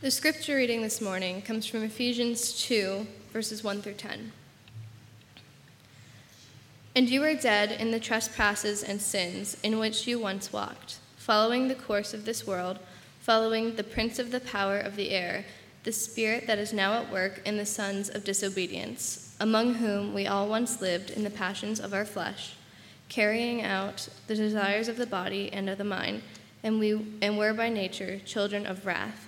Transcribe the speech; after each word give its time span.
The 0.00 0.12
scripture 0.12 0.54
reading 0.54 0.80
this 0.80 1.00
morning 1.00 1.42
comes 1.42 1.66
from 1.66 1.82
Ephesians 1.82 2.62
2, 2.62 3.04
verses 3.32 3.64
1 3.64 3.82
through 3.82 3.94
10. 3.94 4.30
And 6.94 7.08
you 7.08 7.20
were 7.20 7.34
dead 7.34 7.72
in 7.72 7.90
the 7.90 7.98
trespasses 7.98 8.84
and 8.84 9.02
sins 9.02 9.56
in 9.64 9.80
which 9.80 10.06
you 10.06 10.20
once 10.20 10.52
walked, 10.52 11.00
following 11.16 11.66
the 11.66 11.74
course 11.74 12.14
of 12.14 12.24
this 12.24 12.46
world, 12.46 12.78
following 13.18 13.74
the 13.74 13.82
prince 13.82 14.20
of 14.20 14.30
the 14.30 14.38
power 14.38 14.78
of 14.78 14.94
the 14.94 15.10
air, 15.10 15.44
the 15.82 15.90
spirit 15.90 16.46
that 16.46 16.60
is 16.60 16.72
now 16.72 16.92
at 16.92 17.10
work 17.10 17.42
in 17.44 17.56
the 17.56 17.66
sons 17.66 18.08
of 18.08 18.22
disobedience, 18.22 19.34
among 19.40 19.74
whom 19.74 20.14
we 20.14 20.28
all 20.28 20.48
once 20.48 20.80
lived 20.80 21.10
in 21.10 21.24
the 21.24 21.28
passions 21.28 21.80
of 21.80 21.92
our 21.92 22.04
flesh, 22.04 22.54
carrying 23.08 23.62
out 23.64 24.08
the 24.28 24.36
desires 24.36 24.86
of 24.86 24.96
the 24.96 25.06
body 25.06 25.52
and 25.52 25.68
of 25.68 25.76
the 25.76 25.82
mind, 25.82 26.22
and 26.62 26.78
we 26.78 27.04
and 27.20 27.36
were 27.36 27.52
by 27.52 27.68
nature 27.68 28.20
children 28.20 28.64
of 28.64 28.86
wrath, 28.86 29.27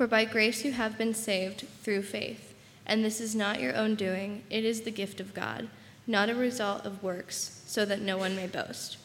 For 0.00 0.06
by 0.06 0.24
grace 0.24 0.64
you 0.64 0.72
have 0.72 0.96
been 0.96 1.12
saved 1.12 1.66
through 1.82 2.04
faith, 2.04 2.54
and 2.86 3.04
this 3.04 3.20
is 3.20 3.34
not 3.34 3.60
your 3.60 3.76
own 3.76 3.96
doing, 3.96 4.44
it 4.48 4.64
is 4.64 4.80
the 4.80 4.90
gift 4.90 5.20
of 5.20 5.34
God, 5.34 5.68
not 6.06 6.30
a 6.30 6.34
result 6.34 6.86
of 6.86 7.02
works, 7.02 7.60
so 7.66 7.84
that 7.84 8.00
no 8.00 8.16
one 8.16 8.34
may 8.34 8.46
boast. 8.46 8.96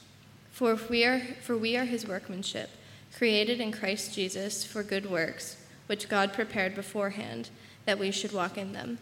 For 0.52 0.80
we 0.90 1.04
are 1.04 1.20
for 1.42 1.58
we 1.58 1.76
are 1.76 1.84
his 1.84 2.08
workmanship, 2.08 2.70
created 3.14 3.60
in 3.60 3.74
Christ 3.74 4.16
Jesus 4.16 4.64
for 4.64 4.84
good 4.84 5.12
works, 5.12 5.58
which 5.88 6.08
God 6.08 6.32
prepared 6.32 6.76
beforehand 6.76 7.50
that 7.84 8.00
we 8.00 8.10
should 8.10 8.32
walk 8.32 8.58
in 8.58 8.72
them. 8.72 8.98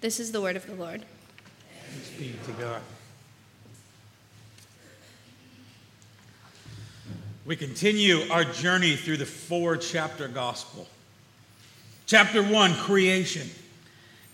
This 0.00 0.18
is 0.18 0.32
the 0.32 0.40
word 0.40 0.56
of 0.56 0.66
the 0.66 0.74
Lord. 0.74 1.04
Thanks 1.92 2.10
be 2.18 2.34
to 2.44 2.60
God. 2.60 2.82
We 7.46 7.54
continue 7.54 8.28
our 8.32 8.42
journey 8.42 8.96
through 8.96 9.18
the 9.18 9.26
four 9.26 9.76
chapter 9.76 10.26
gospel. 10.26 10.88
Chapter 12.10 12.42
1 12.42 12.74
Creation. 12.74 13.48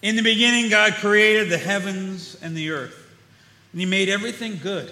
In 0.00 0.16
the 0.16 0.22
beginning, 0.22 0.70
God 0.70 0.94
created 0.94 1.50
the 1.50 1.58
heavens 1.58 2.34
and 2.40 2.56
the 2.56 2.70
earth, 2.70 3.06
and 3.70 3.78
He 3.82 3.86
made 3.86 4.08
everything 4.08 4.58
good. 4.62 4.90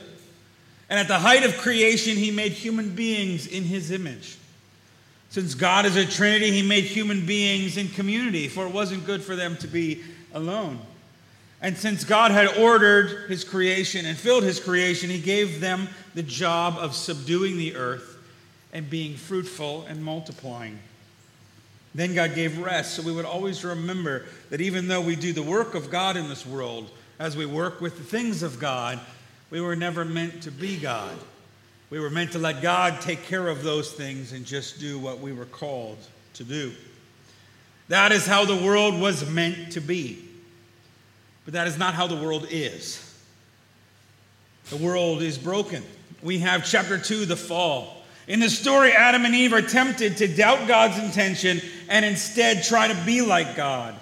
And 0.90 1.00
at 1.00 1.08
the 1.08 1.18
height 1.18 1.44
of 1.44 1.56
creation, 1.56 2.14
he 2.14 2.30
made 2.30 2.52
human 2.52 2.94
beings 2.94 3.46
in 3.46 3.64
his 3.64 3.90
image. 3.90 4.36
Since 5.30 5.54
God 5.54 5.86
is 5.86 5.96
a 5.96 6.04
Trinity, 6.04 6.50
he 6.50 6.60
made 6.60 6.84
human 6.84 7.24
beings 7.24 7.78
in 7.78 7.88
community, 7.88 8.48
for 8.48 8.66
it 8.66 8.72
wasn't 8.74 9.06
good 9.06 9.22
for 9.22 9.34
them 9.34 9.56
to 9.56 9.66
be 9.66 10.02
alone. 10.34 10.78
And 11.62 11.78
since 11.78 12.04
God 12.04 12.32
had 12.32 12.58
ordered 12.58 13.30
his 13.30 13.44
creation 13.44 14.04
and 14.04 14.18
filled 14.18 14.44
his 14.44 14.60
creation, 14.60 15.08
he 15.08 15.20
gave 15.20 15.58
them 15.58 15.88
the 16.14 16.22
job 16.22 16.76
of 16.78 16.94
subduing 16.94 17.56
the 17.56 17.76
earth 17.76 18.18
and 18.74 18.90
being 18.90 19.16
fruitful 19.16 19.86
and 19.88 20.04
multiplying. 20.04 20.78
Then 21.94 22.14
God 22.14 22.34
gave 22.34 22.58
rest, 22.58 22.94
so 22.94 23.02
we 23.02 23.12
would 23.12 23.24
always 23.24 23.64
remember 23.64 24.26
that 24.50 24.60
even 24.60 24.88
though 24.88 25.00
we 25.00 25.14
do 25.14 25.32
the 25.32 25.42
work 25.42 25.74
of 25.74 25.90
God 25.90 26.16
in 26.16 26.28
this 26.28 26.44
world, 26.44 26.90
as 27.18 27.36
we 27.36 27.46
work 27.46 27.80
with 27.80 27.96
the 27.96 28.04
things 28.04 28.42
of 28.42 28.58
God, 28.58 28.98
we 29.50 29.60
were 29.60 29.76
never 29.76 30.04
meant 30.04 30.42
to 30.42 30.50
be 30.50 30.76
God. 30.76 31.16
We 31.90 32.00
were 32.00 32.10
meant 32.10 32.32
to 32.32 32.38
let 32.38 32.60
God 32.62 33.00
take 33.00 33.22
care 33.24 33.46
of 33.46 33.62
those 33.62 33.92
things 33.92 34.32
and 34.32 34.44
just 34.44 34.80
do 34.80 34.98
what 34.98 35.20
we 35.20 35.32
were 35.32 35.44
called 35.44 35.98
to 36.34 36.42
do. 36.42 36.72
That 37.88 38.10
is 38.10 38.26
how 38.26 38.44
the 38.44 38.56
world 38.56 39.00
was 39.00 39.28
meant 39.30 39.72
to 39.72 39.80
be. 39.80 40.18
But 41.44 41.54
that 41.54 41.68
is 41.68 41.78
not 41.78 41.94
how 41.94 42.06
the 42.06 42.16
world 42.16 42.48
is. 42.50 43.00
The 44.70 44.78
world 44.78 45.22
is 45.22 45.38
broken. 45.38 45.84
We 46.22 46.38
have 46.38 46.68
chapter 46.68 46.98
2, 46.98 47.26
the 47.26 47.36
fall. 47.36 48.02
In 48.26 48.40
the 48.40 48.48
story, 48.48 48.92
Adam 48.92 49.24
and 49.24 49.34
Eve 49.34 49.52
are 49.52 49.62
tempted 49.62 50.16
to 50.18 50.28
doubt 50.28 50.66
God's 50.66 50.98
intention 50.98 51.60
and 51.88 52.04
instead 52.04 52.64
try 52.64 52.88
to 52.88 53.04
be 53.04 53.20
like 53.20 53.56
God 53.56 53.94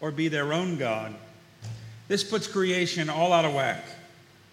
or 0.00 0.10
be 0.10 0.28
their 0.28 0.52
own 0.52 0.76
God. 0.76 1.14
This 2.08 2.24
puts 2.24 2.46
creation 2.46 3.10
all 3.10 3.32
out 3.32 3.44
of 3.44 3.54
whack. 3.54 3.84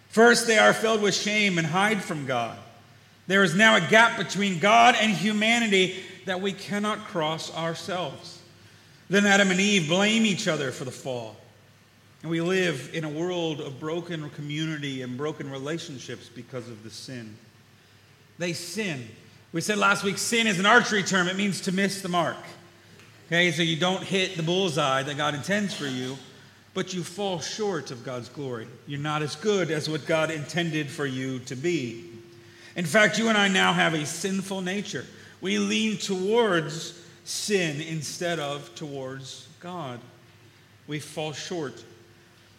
First, 0.10 0.46
they 0.46 0.58
are 0.58 0.74
filled 0.74 1.02
with 1.02 1.16
shame 1.16 1.58
and 1.58 1.66
hide 1.66 2.04
from 2.04 2.26
God. 2.26 2.58
There 3.28 3.44
is 3.44 3.56
now 3.56 3.78
a 3.78 3.82
gap 3.82 4.18
between 4.18 4.60
God 4.60 4.96
and 5.00 5.12
humanity 5.12 5.96
that 6.26 6.42
we 6.42 6.52
cannot 6.52 7.00
cross 7.08 7.56
ourselves. 7.56 8.42
Then 9.10 9.26
Adam 9.26 9.52
and 9.52 9.60
Eve 9.60 9.88
blame 9.88 10.26
each 10.26 10.48
other 10.48 10.72
for 10.72 10.86
the 10.86 10.92
fall. 10.92 11.36
And 12.22 12.32
we 12.32 12.42
live 12.42 12.90
in 12.94 13.04
a 13.04 13.10
world 13.10 13.62
of 13.62 13.80
broken 13.80 14.30
community 14.32 15.02
and 15.02 15.18
broken 15.18 15.50
relationships 15.50 16.30
because 16.34 16.68
of 16.68 16.84
the 16.84 16.90
sin. 16.90 17.36
They 18.38 18.54
sin. 18.54 19.08
We 19.52 19.62
said 19.62 19.78
last 19.78 20.04
week 20.04 20.18
sin 20.18 20.48
is 20.48 20.60
an 20.60 20.66
archery 20.66 21.04
term, 21.04 21.28
it 21.28 21.36
means 21.36 21.62
to 21.62 21.72
miss 21.72 22.02
the 22.02 22.10
mark. 22.10 22.38
Okay, 23.28 23.52
so 23.52 23.62
you 23.62 23.76
don't 23.76 24.04
hit 24.04 24.36
the 24.36 24.44
bullseye 24.44 25.04
that 25.04 25.18
God 25.18 25.36
intends 25.36 25.74
for 25.74 25.88
you 25.88 26.18
but 26.74 26.94
you 26.94 27.04
fall 27.04 27.40
short 27.40 27.92
of 27.92 28.04
God's 28.04 28.30
glory. 28.30 28.68
You're 28.88 29.00
not 29.00 29.22
as 29.22 29.36
good 29.36 29.70
as 29.70 29.90
what 29.90 30.06
God 30.06 30.32
intended 30.32 30.90
for 30.90 31.06
you 31.06 31.40
to 31.40 31.56
be. 31.56 32.06
In 32.76 32.86
fact, 32.86 33.20
you 33.20 33.30
and 33.30 33.38
I 33.38 33.48
now 33.48 33.74
have 33.74 33.94
a 33.94 34.06
sinful 34.06 34.62
nature. 34.62 35.06
We 35.42 35.60
lean 35.60 35.98
towards 35.98 37.00
sin 37.26 37.80
instead 37.82 38.40
of 38.40 38.74
towards 38.74 39.48
God. 39.60 40.00
We 40.88 41.00
fall 41.00 41.34
short. 41.34 41.84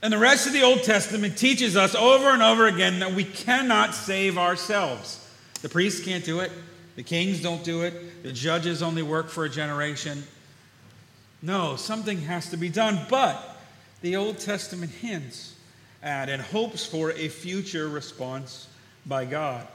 And 0.01 0.13
the 0.13 0.19
rest 0.19 0.47
of 0.47 0.53
the 0.53 0.63
Old 0.63 0.85
Testament 0.85 1.37
teaches 1.37 1.77
us 1.77 1.95
over 1.95 2.29
and 2.29 2.43
over 2.43 2.67
again 2.67 3.01
that 3.01 3.15
we 3.15 3.25
cannot 3.25 3.95
save 3.95 4.39
ourselves. 4.39 5.21
The 5.65 5.71
priests 5.71 6.05
can't 6.05 6.23
do 6.23 6.41
it, 6.41 6.53
the 6.95 7.03
kings 7.03 7.41
don't 7.41 7.65
do 7.65 7.85
it, 7.85 8.23
the 8.23 8.33
judges 8.33 8.83
only 8.83 9.03
work 9.03 9.31
for 9.31 9.47
a 9.47 9.49
generation. 9.49 10.23
No, 11.41 11.77
something 11.77 12.21
has 12.21 12.51
to 12.51 12.59
be 12.59 12.69
done. 12.69 13.07
But 13.09 13.57
the 14.03 14.17
Old 14.17 14.41
Testament 14.41 14.93
hints 14.93 15.55
at 16.03 16.29
and 16.29 16.43
hopes 16.43 16.85
for 16.85 17.13
a 17.13 17.29
future 17.29 17.89
response 17.89 18.69
by 19.07 19.25
God. 19.25 19.67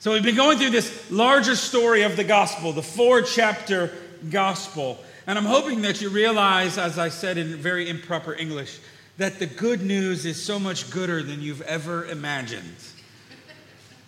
So 0.00 0.12
we've 0.12 0.22
been 0.22 0.36
going 0.36 0.58
through 0.58 0.68
this 0.68 1.10
larger 1.10 1.56
story 1.56 2.02
of 2.02 2.16
the 2.16 2.24
gospel, 2.24 2.74
the 2.74 2.82
four 2.82 3.22
chapter 3.22 3.90
gospel. 4.28 5.02
And 5.26 5.38
I'm 5.38 5.46
hoping 5.46 5.80
that 5.80 6.02
you 6.02 6.10
realize, 6.10 6.76
as 6.76 6.98
I 6.98 7.08
said 7.08 7.38
in 7.38 7.56
very 7.56 7.88
improper 7.88 8.34
English, 8.34 8.80
that 9.16 9.38
the 9.38 9.46
good 9.46 9.80
news 9.80 10.26
is 10.26 10.36
so 10.36 10.60
much 10.60 10.90
gooder 10.90 11.22
than 11.22 11.40
you've 11.40 11.62
ever 11.62 12.04
imagined. 12.04 12.76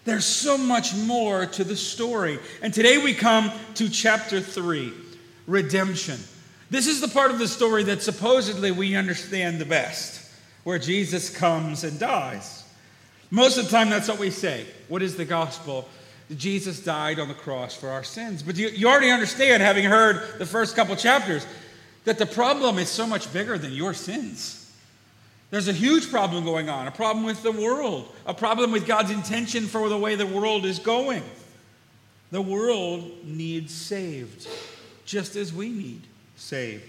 There's 0.05 0.25
so 0.25 0.57
much 0.57 0.95
more 0.95 1.47
to 1.47 1.65
the 1.65 1.77
story. 1.77 2.39
And 2.63 2.73
today 2.73 2.99
we 2.99 3.15
come 3.15 3.53
to 3.75 3.89
chapter 3.89 4.41
3 4.41 4.93
redemption. 5.47 6.19
This 6.71 6.87
is 6.87 7.01
the 7.01 7.09
part 7.09 7.31
of 7.31 7.39
the 7.39 7.49
story 7.49 7.83
that 7.85 8.03
supposedly 8.03 8.71
we 8.71 8.95
understand 8.95 9.59
the 9.59 9.65
best, 9.65 10.31
where 10.65 10.79
Jesus 10.79 11.29
comes 11.29 11.85
and 11.85 11.99
dies. 11.99 12.65
Most 13.31 13.59
of 13.59 13.65
the 13.65 13.71
time, 13.71 13.91
that's 13.91 14.09
what 14.09 14.19
we 14.19 14.31
say. 14.31 14.67
What 14.89 15.03
is 15.03 15.17
the 15.17 15.25
gospel? 15.25 15.89
Jesus 16.37 16.83
died 16.83 17.19
on 17.19 17.29
the 17.29 17.35
cross 17.35 17.75
for 17.75 17.89
our 17.89 18.05
sins. 18.05 18.43
But 18.43 18.57
you, 18.57 18.69
you 18.69 18.89
already 18.89 19.11
understand, 19.11 19.63
having 19.63 19.85
heard 19.85 20.39
the 20.39 20.47
first 20.47 20.77
couple 20.77 20.95
chapters, 20.97 21.45
that 22.05 22.19
the 22.19 22.27
problem 22.27 22.79
is 22.79 22.89
so 22.89 23.07
much 23.07 23.33
bigger 23.33 23.59
than 23.59 23.73
your 23.73 23.95
sins. 23.95 24.60
There's 25.51 25.69
a 25.69 25.73
huge 25.73 26.11
problem 26.11 26.45
going 26.45 26.69
on, 26.69 26.87
a 26.87 26.93
problem 26.93 27.25
with 27.25 27.43
the 27.43 27.53
world, 27.53 28.15
a 28.25 28.35
problem 28.35 28.71
with 28.71 28.87
God's 28.87 29.11
intention 29.11 29.67
for 29.67 29.89
the 29.89 29.99
way 29.99 30.15
the 30.15 30.27
world 30.27 30.65
is 30.65 30.79
going. 30.79 31.25
The 32.31 32.41
world 32.41 33.11
needs 33.25 33.75
saved, 33.75 34.47
just 35.05 35.35
as 35.35 35.53
we 35.53 35.71
need 35.71 36.03
saved. 36.37 36.85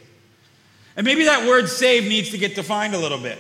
And 0.95 1.05
maybe 1.05 1.23
that 1.23 1.47
word 1.47 1.69
save 1.69 2.03
needs 2.03 2.29
to 2.31 2.37
get 2.37 2.53
defined 2.53 2.93
a 2.93 2.99
little 2.99 3.17
bit. 3.17 3.39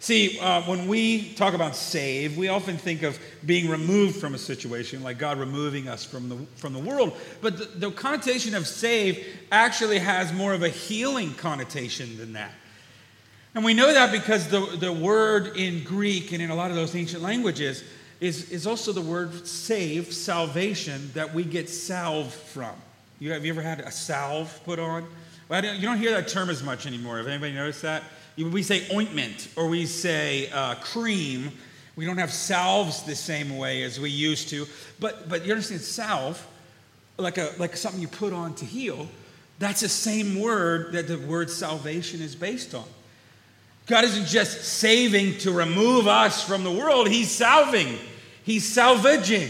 See, 0.00 0.38
uh, 0.38 0.62
when 0.62 0.86
we 0.86 1.32
talk 1.34 1.54
about 1.54 1.74
save, 1.74 2.36
we 2.36 2.48
often 2.48 2.76
think 2.76 3.02
of 3.02 3.18
being 3.44 3.68
removed 3.68 4.16
from 4.16 4.34
a 4.34 4.38
situation, 4.38 5.02
like 5.02 5.18
God 5.18 5.38
removing 5.38 5.88
us 5.88 6.04
from 6.04 6.28
the, 6.28 6.36
from 6.54 6.72
the 6.72 6.78
world. 6.78 7.16
But 7.40 7.58
the, 7.58 7.88
the 7.88 7.90
connotation 7.90 8.54
of 8.54 8.66
save 8.66 9.26
actually 9.50 9.98
has 9.98 10.32
more 10.32 10.52
of 10.52 10.62
a 10.62 10.68
healing 10.68 11.34
connotation 11.34 12.16
than 12.16 12.34
that. 12.34 12.52
And 13.58 13.64
we 13.64 13.74
know 13.74 13.92
that 13.92 14.12
because 14.12 14.46
the, 14.46 14.60
the 14.60 14.92
word 14.92 15.56
in 15.56 15.82
Greek 15.82 16.30
and 16.30 16.40
in 16.40 16.50
a 16.50 16.54
lot 16.54 16.70
of 16.70 16.76
those 16.76 16.94
ancient 16.94 17.24
languages 17.24 17.82
is, 18.20 18.52
is 18.52 18.68
also 18.68 18.92
the 18.92 19.00
word 19.00 19.48
save, 19.48 20.12
salvation, 20.14 21.10
that 21.14 21.34
we 21.34 21.42
get 21.42 21.68
salve 21.68 22.32
from. 22.32 22.70
You, 23.18 23.32
have 23.32 23.44
you 23.44 23.52
ever 23.52 23.60
had 23.60 23.80
a 23.80 23.90
salve 23.90 24.60
put 24.64 24.78
on? 24.78 25.08
Well, 25.48 25.60
don't, 25.60 25.74
you 25.74 25.82
don't 25.82 25.98
hear 25.98 26.12
that 26.12 26.28
term 26.28 26.50
as 26.50 26.62
much 26.62 26.86
anymore. 26.86 27.16
Have 27.16 27.26
anybody 27.26 27.52
noticed 27.52 27.82
that? 27.82 28.04
We 28.36 28.62
say 28.62 28.86
ointment 28.94 29.48
or 29.56 29.66
we 29.66 29.86
say 29.86 30.48
uh, 30.50 30.76
cream. 30.76 31.50
We 31.96 32.06
don't 32.06 32.18
have 32.18 32.32
salves 32.32 33.02
the 33.02 33.16
same 33.16 33.58
way 33.58 33.82
as 33.82 33.98
we 33.98 34.10
used 34.10 34.50
to. 34.50 34.66
But, 35.00 35.28
but 35.28 35.44
you 35.44 35.50
understand, 35.50 35.80
salve, 35.80 36.46
like, 37.16 37.38
a, 37.38 37.50
like 37.58 37.76
something 37.76 38.00
you 38.00 38.06
put 38.06 38.32
on 38.32 38.54
to 38.54 38.64
heal, 38.64 39.08
that's 39.58 39.80
the 39.80 39.88
same 39.88 40.38
word 40.38 40.92
that 40.92 41.08
the 41.08 41.18
word 41.18 41.50
salvation 41.50 42.22
is 42.22 42.36
based 42.36 42.72
on. 42.72 42.84
God 43.88 44.04
isn't 44.04 44.26
just 44.26 44.64
saving 44.64 45.38
to 45.38 45.50
remove 45.50 46.06
us 46.06 46.44
from 46.44 46.62
the 46.62 46.70
world, 46.70 47.08
He's 47.08 47.30
salving, 47.30 47.96
He's 48.44 48.68
salvaging, 48.68 49.48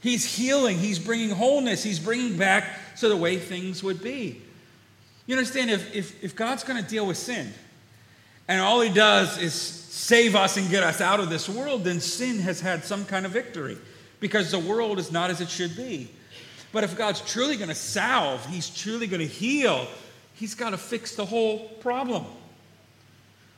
He's 0.00 0.24
healing, 0.24 0.78
He's 0.78 0.98
bringing 0.98 1.30
wholeness, 1.30 1.84
He's 1.84 2.00
bringing 2.00 2.36
back 2.36 2.96
to 2.98 3.08
the 3.08 3.16
way 3.16 3.38
things 3.38 3.84
would 3.84 4.02
be. 4.02 4.42
You 5.26 5.36
understand, 5.36 5.70
if, 5.70 5.94
if, 5.94 6.24
if 6.24 6.36
God's 6.36 6.64
going 6.64 6.82
to 6.82 6.88
deal 6.88 7.06
with 7.06 7.16
sin, 7.16 7.52
and 8.48 8.60
all 8.60 8.80
He 8.80 8.92
does 8.92 9.38
is 9.38 9.54
save 9.54 10.34
us 10.34 10.56
and 10.56 10.68
get 10.68 10.82
us 10.82 11.00
out 11.00 11.20
of 11.20 11.30
this 11.30 11.48
world, 11.48 11.84
then 11.84 12.00
sin 12.00 12.40
has 12.40 12.60
had 12.60 12.84
some 12.84 13.04
kind 13.04 13.24
of 13.24 13.32
victory 13.32 13.78
because 14.18 14.50
the 14.50 14.58
world 14.58 14.98
is 14.98 15.12
not 15.12 15.30
as 15.30 15.40
it 15.40 15.48
should 15.48 15.76
be. 15.76 16.10
But 16.72 16.82
if 16.82 16.96
God's 16.98 17.20
truly 17.20 17.56
going 17.56 17.68
to 17.68 17.74
salve, 17.74 18.44
He's 18.46 18.68
truly 18.68 19.06
going 19.06 19.20
to 19.20 19.26
heal, 19.26 19.86
He's 20.34 20.56
got 20.56 20.70
to 20.70 20.78
fix 20.78 21.14
the 21.14 21.24
whole 21.24 21.68
problem. 21.80 22.26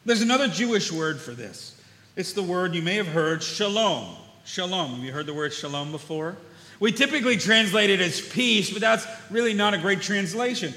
There's 0.05 0.23
another 0.23 0.49
Jewish 0.49 0.91
word 0.91 1.21
for 1.21 1.33
this. 1.33 1.81
It's 2.17 2.33
the 2.33 2.43
word 2.43 2.75
you 2.75 2.83
may 2.83 2.97
have 2.97 3.09
heard, 3.09 3.43
shalom. 3.43 4.17
Shalom. 4.45 4.95
Have 4.95 5.05
you 5.05 5.13
heard 5.13 5.27
the 5.27 5.35
word 5.35 5.53
shalom 5.53 5.93
before? 5.93 6.37
We 6.81 6.93
typically 6.93 7.37
translate 7.37 7.91
it 7.91 8.01
as 8.01 8.21
peace, 8.21 8.71
but 8.71 8.81
that's 8.81 9.07
really 9.31 9.55
not 9.55 9.75
a 9.75 9.79
great 9.79 10.01
translation. 10.01 10.73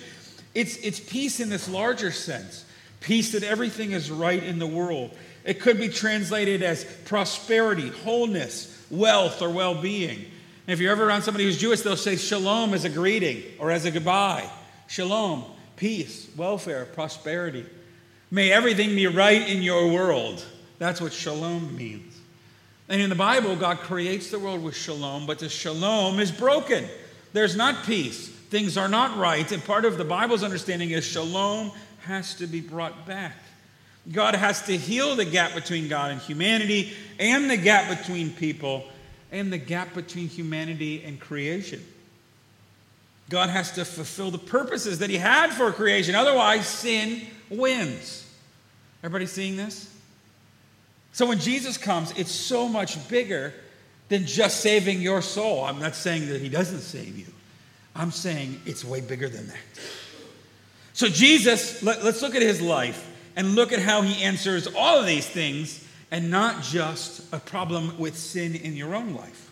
It's, 0.54 0.78
it's 0.78 1.00
peace 1.00 1.40
in 1.40 1.50
this 1.50 1.70
larger 1.70 2.12
sense 2.12 2.66
peace 3.00 3.32
that 3.32 3.42
everything 3.42 3.94
is 3.94 4.12
right 4.12 4.44
in 4.44 4.60
the 4.60 4.68
world. 4.68 5.10
It 5.44 5.60
could 5.60 5.80
be 5.80 5.90
translated 5.90 6.62
as 6.62 6.84
prosperity, 7.06 7.90
wholeness, 7.90 8.86
wealth, 8.92 9.42
or 9.42 9.50
well 9.50 9.74
being. 9.74 10.26
if 10.68 10.80
you're 10.80 10.92
ever 10.92 11.08
around 11.08 11.24
somebody 11.24 11.46
who's 11.46 11.58
Jewish, 11.58 11.82
they'll 11.82 11.98
say 11.98 12.16
shalom 12.16 12.76
as 12.76 12.86
a 12.86 12.90
greeting 12.90 13.42
or 13.58 13.72
as 13.72 13.86
a 13.86 13.92
goodbye. 13.92 14.48
Shalom, 14.88 15.46
peace, 15.78 16.30
welfare, 16.38 16.86
prosperity. 16.86 17.66
May 18.32 18.52
everything 18.52 18.96
be 18.96 19.08
right 19.08 19.46
in 19.48 19.62
your 19.62 19.90
world. 19.90 20.44
That's 20.80 21.02
what 21.02 21.12
shalom 21.12 21.76
means. 21.76 22.18
And 22.88 23.02
in 23.02 23.10
the 23.10 23.16
Bible, 23.16 23.56
God 23.56 23.80
creates 23.80 24.32
the 24.32 24.40
world 24.40 24.64
with 24.64 24.76
shalom, 24.76 25.26
but 25.26 25.40
the 25.40 25.50
shalom 25.50 26.20
is 26.20 26.32
broken. 26.32 26.86
There's 27.34 27.56
not 27.56 27.86
peace. 27.86 28.30
Things 28.30 28.78
are 28.78 28.88
not 28.88 29.18
right. 29.18 29.50
And 29.52 29.64
part 29.64 29.86
of 29.86 29.98
the 29.98 30.06
Bible's 30.06 30.44
understanding 30.44 30.92
is 30.92 31.06
shalom 31.06 31.72
has 32.06 32.36
to 32.36 32.48
be 32.48 32.62
brought 32.62 33.06
back. 33.06 33.36
God 34.12 34.34
has 34.34 34.64
to 34.64 34.76
heal 34.76 35.16
the 35.16 35.26
gap 35.26 35.54
between 35.54 35.88
God 35.88 36.12
and 36.12 36.20
humanity, 36.20 36.94
and 37.20 37.50
the 37.50 37.58
gap 37.58 37.98
between 37.98 38.32
people, 38.32 38.86
and 39.32 39.54
the 39.54 39.58
gap 39.58 39.94
between 39.94 40.28
humanity 40.28 41.04
and 41.04 41.20
creation. 41.20 41.86
God 43.30 43.50
has 43.50 43.72
to 43.74 43.86
fulfill 43.86 44.32
the 44.32 44.38
purposes 44.38 45.00
that 45.00 45.10
He 45.10 45.18
had 45.18 45.52
for 45.52 45.72
creation. 45.72 46.16
Otherwise, 46.16 46.66
sin 46.68 47.28
wins. 47.52 48.28
Everybody 49.04 49.26
seeing 49.26 49.58
this? 49.58 49.94
So 51.14 51.26
when 51.26 51.40
Jesus 51.40 51.78
comes, 51.78 52.12
it's 52.18 52.32
so 52.32 52.68
much 52.68 53.08
bigger 53.10 53.54
than 54.10 54.26
just 54.26 54.62
saving 54.62 55.02
your 55.02 55.22
soul. 55.22 55.64
I'm 55.64 55.80
not 55.80 55.96
saying 55.96 56.28
that 56.30 56.42
he 56.42 56.50
doesn't 56.50 56.82
save 56.82 57.18
you. 57.18 57.28
I'm 57.96 58.12
saying 58.12 58.62
it's 58.66 58.86
way 58.86 59.02
bigger 59.02 59.28
than 59.28 59.48
that. 59.48 59.58
So 60.94 61.08
Jesus, 61.08 61.82
let, 61.84 62.00
us 62.00 62.22
look 62.22 62.36
at 62.36 62.42
his 62.42 62.62
life 62.62 63.10
and 63.36 63.56
look 63.56 63.72
at 63.72 63.80
how 63.80 64.02
he 64.02 64.24
answers 64.24 64.68
all 64.76 65.00
of 65.00 65.06
these 65.06 65.28
things 65.28 65.86
and 66.12 66.30
not 66.30 66.62
just 66.62 67.34
a 67.34 67.40
problem 67.40 67.98
with 67.98 68.18
sin 68.18 68.56
in 68.56 68.76
your 68.76 68.96
own 68.96 69.14
life. 69.14 69.50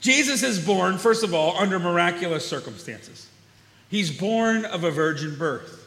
Jesus 0.00 0.42
is 0.42 0.64
born, 0.64 0.98
first 0.98 1.24
of 1.24 1.32
all, 1.32 1.56
under 1.56 1.78
miraculous 1.78 2.46
circumstances. 2.46 3.26
He's 3.88 4.16
born 4.16 4.66
of 4.66 4.84
a 4.84 4.90
virgin 4.90 5.36
birth. 5.36 5.83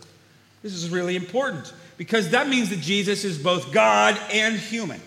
This 0.67 0.83
is 0.83 0.89
really 0.89 1.15
important 1.15 1.71
because 1.95 2.31
that 2.31 2.49
means 2.49 2.71
that 2.71 2.81
Jesus 2.81 3.23
is 3.23 3.37
both 3.37 3.71
God 3.71 4.19
and 4.33 4.57
human. 4.57 4.99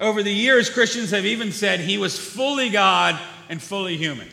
Over 0.00 0.22
the 0.22 0.32
years, 0.32 0.70
Christians 0.70 1.10
have 1.10 1.26
even 1.26 1.52
said 1.52 1.80
he 1.80 1.98
was 1.98 2.18
fully 2.18 2.70
God 2.70 3.20
and 3.50 3.60
fully 3.60 3.98
human. 3.98 4.28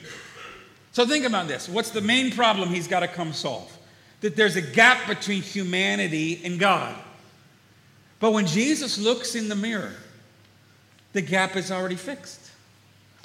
So 0.93 1.05
think 1.05 1.25
about 1.25 1.49
this. 1.49 1.67
What's 1.67 1.89
the 1.89 1.99
main 1.99 2.31
problem 2.31 2.69
he's 2.69 2.87
got 2.87 3.01
to 3.01 3.09
come 3.09 3.33
solve? 3.33 3.69
That 4.21 4.37
there's 4.37 4.55
a 4.55 4.61
gap 4.61 5.09
between 5.09 5.41
humanity 5.41 6.39
and 6.45 6.57
God. 6.57 6.95
But 8.21 8.31
when 8.31 8.47
Jesus 8.47 8.97
looks 8.97 9.35
in 9.35 9.49
the 9.49 9.57
mirror, 9.57 9.91
the 11.11 11.21
gap 11.21 11.57
is 11.57 11.69
already 11.69 11.97
fixed. 11.97 12.49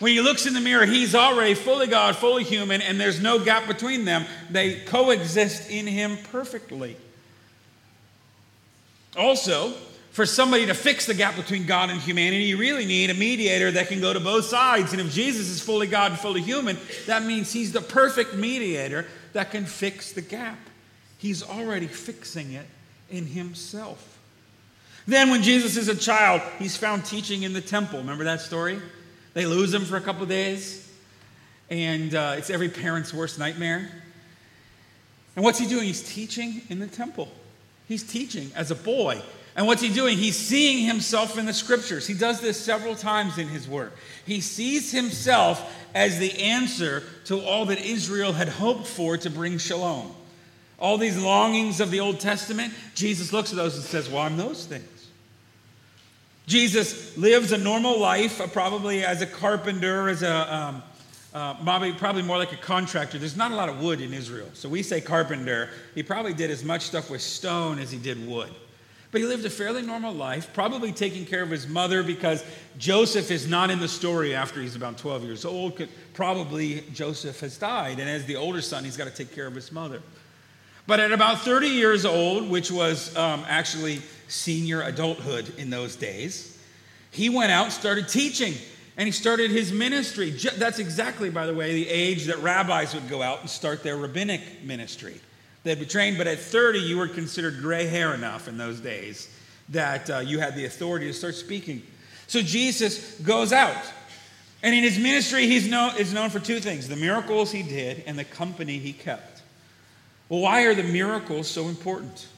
When 0.01 0.11
he 0.11 0.21
looks 0.21 0.47
in 0.47 0.55
the 0.55 0.61
mirror, 0.61 0.85
he's 0.85 1.15
already 1.15 1.55
fully 1.55 1.87
God, 1.87 2.17
fully 2.17 2.43
human, 2.43 2.83
and 2.83 3.01
there's 3.01 3.23
no 3.23 3.39
gap 3.39 3.69
between 3.69 4.05
them. 4.05 4.25
They 4.51 4.81
coexist 4.81 5.71
in 5.71 5.87
him 5.87 6.19
perfectly. 6.33 6.97
Also, 9.17 9.73
for 10.11 10.27
somebody 10.27 10.67
to 10.67 10.75
fix 10.75 11.07
the 11.07 11.15
gap 11.15 11.37
between 11.37 11.67
God 11.67 11.91
and 11.91 12.01
humanity, 12.01 12.45
you 12.45 12.57
really 12.57 12.85
need 12.85 13.11
a 13.11 13.15
mediator 13.15 13.71
that 13.71 13.89
can 13.89 14.01
go 14.01 14.13
to 14.13 14.21
both 14.21 14.45
sides. 14.45 14.93
And 14.93 15.01
if 15.01 15.13
Jesus 15.13 15.49
is 15.49 15.61
fully 15.61 15.87
God 15.87 16.13
and 16.13 16.21
fully 16.21 16.43
human, 16.43 16.77
that 17.07 17.23
means 17.23 17.53
he's 17.53 17.73
the 17.73 17.81
perfect 17.81 18.35
mediator 18.35 19.07
that 19.33 19.51
can 19.51 19.65
fix 19.65 20.13
the 20.13 20.21
gap. 20.21 20.59
He's 21.19 21.43
already 21.43 21.87
fixing 21.87 22.53
it 22.53 22.67
in 23.09 23.27
himself. 23.27 24.19
Then, 25.07 25.31
when 25.31 25.43
Jesus 25.43 25.77
is 25.77 25.89
a 25.89 25.97
child, 25.97 26.41
he's 26.59 26.77
found 26.77 27.05
teaching 27.05 27.43
in 27.43 27.53
the 27.53 27.61
temple. 27.61 27.99
Remember 27.99 28.25
that 28.25 28.41
story? 28.41 28.81
They 29.35 29.47
lose 29.47 29.73
him 29.73 29.85
for 29.85 29.97
a 29.97 30.01
couple 30.01 30.27
days, 30.27 30.89
and 31.69 32.15
uh, 32.15 32.35
it's 32.37 32.51
every 32.51 32.69
parent's 32.69 33.15
worst 33.15 33.39
nightmare. 33.39 33.91
And 35.37 35.45
what's 35.45 35.59
he 35.59 35.67
doing? 35.67 35.85
He's 35.85 36.03
teaching 36.03 36.63
in 36.69 36.81
the 36.81 36.87
temple. 36.87 37.29
He's 37.91 38.05
teaching 38.05 38.53
as 38.55 38.71
a 38.71 38.77
boy. 38.77 39.21
And 39.57 39.67
what's 39.67 39.83
he 39.83 39.93
doing? 39.93 40.17
He's 40.17 40.37
seeing 40.37 40.87
himself 40.87 41.37
in 41.37 41.45
the 41.45 41.53
scriptures. 41.53 42.07
He 42.07 42.15
does 42.15 42.41
this 42.41 42.57
several 42.57 42.95
times 42.95 43.37
in 43.37 43.49
his 43.49 43.67
work. 43.67 43.97
He 44.25 44.41
sees 44.41 44.93
himself 44.93 45.77
as 45.93 46.21
the 46.21 46.33
answer 46.41 47.03
to 47.25 47.41
all 47.41 47.67
that 47.67 47.81
Israel 47.81 48.33
had 48.33 48.49
hoped 48.49 48.87
for 48.87 49.17
to 49.17 49.29
bring 49.29 49.59
shalom. 49.59 50.15
All 50.79 50.99
these 50.99 51.21
longings 51.21 51.81
of 51.81 51.91
the 51.91 51.99
Old 51.99 52.21
Testament, 52.21 52.73
Jesus 52.95 53.33
looks 53.33 53.51
at 53.51 53.57
those 53.57 53.75
and 53.75 53.83
says, 53.83 54.09
Well, 54.09 54.23
I'm 54.23 54.37
those 54.37 54.67
things. 54.67 55.09
Jesus 56.47 57.17
lives 57.19 57.51
a 57.51 57.59
normal 57.59 57.99
life, 57.99 58.41
uh, 58.41 58.47
probably 58.47 59.05
as 59.05 59.21
a 59.21 59.27
carpenter, 59.27 60.09
as 60.09 60.23
a 60.23 60.55
um, 60.55 60.83
uh, 61.33 61.55
probably, 61.55 61.93
probably 61.93 62.23
more 62.23 62.39
like 62.39 62.53
a 62.53 62.57
contractor. 62.57 63.19
There's 63.19 63.37
not 63.37 63.53
a 63.53 63.55
lot 63.55 63.69
of 63.69 63.81
wood 63.81 64.01
in 64.01 64.13
Israel. 64.13 64.49
So 64.55 64.69
we 64.69 64.83
say 64.83 65.01
carpenter. 65.01 65.71
He 65.95 66.03
probably 66.03 66.35
did 66.35 66.51
as 66.51 66.65
much 66.65 66.83
stuff 66.83 67.11
with 67.11 67.23
stone 67.23 67.79
as 67.79 67.91
he 67.91 67.99
did 67.99 68.27
wood. 68.27 68.51
But 69.13 69.21
he 69.21 69.27
lived 69.27 69.45
a 69.45 69.51
fairly 69.51 69.83
normal 69.83 70.13
life, 70.13 70.53
probably 70.53 70.93
taking 70.93 71.27
care 71.27 71.43
of 71.43 71.51
his 71.51 71.67
mother 71.67 72.03
because 72.03 72.45
Joseph 72.79 73.31
is 73.31 73.49
not 73.49 73.71
in 73.71 73.81
the 73.81 73.89
story 73.89 74.35
after 74.35 74.61
he's 74.61 74.77
about 74.77 74.99
12 74.99 75.25
years 75.25 75.45
old. 75.45 75.81
Probably 76.15 76.85
Joseph 76.93 77.41
has 77.41 77.59
died. 77.59 77.99
And 77.99 78.09
as 78.09 78.25
the 78.27 78.37
older 78.37 78.61
son, 78.61 78.85
he's 78.85 78.97
got 78.97 79.09
to 79.09 79.15
take 79.15 79.35
care 79.35 79.47
of 79.47 79.55
his 79.55 79.73
mother. 79.73 80.01
But 80.87 81.01
at 81.01 81.13
about 81.13 81.41
30 81.41 81.69
years 81.69 82.05
old, 82.05 82.49
which 82.49 82.71
was 82.71 83.17
um, 83.17 83.45
actually 83.49 84.01
senior 84.29 84.83
adulthood 84.83 85.59
in 85.59 85.71
those 85.71 85.97
days, 85.97 86.59
he 87.11 87.29
went 87.29 87.51
out 87.51 87.65
and 87.65 87.73
started 87.73 88.09
teaching 88.09 88.55
and 89.01 89.07
he 89.07 89.13
started 89.13 89.51
his 89.51 89.73
ministry. 89.73 90.29
That's 90.29 90.79
exactly, 90.79 91.31
by 91.31 91.47
the 91.47 91.55
way, 91.55 91.73
the 91.73 91.89
age 91.89 92.27
that 92.27 92.39
rabbis 92.41 92.93
would 92.93 93.09
go 93.09 93.23
out 93.23 93.41
and 93.41 93.49
start 93.49 93.83
their 93.83 93.97
rabbinic 93.97 94.43
ministry. 94.63 95.19
They'd 95.63 95.81
be 95.81 95.87
trained, 95.87 96.19
but 96.19 96.27
at 96.27 96.39
30, 96.39 96.81
you 96.81 96.99
were 96.99 97.09
considered 97.09 97.63
gray 97.63 97.87
hair 97.87 98.13
enough 98.13 98.47
in 98.47 98.59
those 98.59 98.79
days 98.79 99.35
that 99.71 100.11
uh, 100.11 100.19
you 100.19 100.39
had 100.39 100.55
the 100.55 100.67
authority 100.67 101.07
to 101.07 101.15
start 101.15 101.35
speaking. 101.35 101.83
So 102.27 102.43
Jesus 102.43 103.19
goes 103.21 103.55
out. 103.55 103.83
And 104.63 104.75
in 104.75 104.83
his 104.83 104.99
ministry, 104.99 105.47
he's 105.47 105.67
known, 105.67 105.97
is 105.97 106.13
known 106.13 106.29
for 106.29 106.39
two 106.39 106.61
things 106.61 106.87
the 106.87 106.95
miracles 106.95 107.51
he 107.51 107.63
did 107.63 108.05
and 108.07 108.19
the 108.19 108.25
company 108.25 108.79
he 108.79 108.93
kept. 108.93 109.41
Well, 110.29 110.41
why 110.41 110.65
are 110.65 110.75
the 110.75 110.83
miracles 110.83 111.49
so 111.49 111.69
important? 111.69 112.29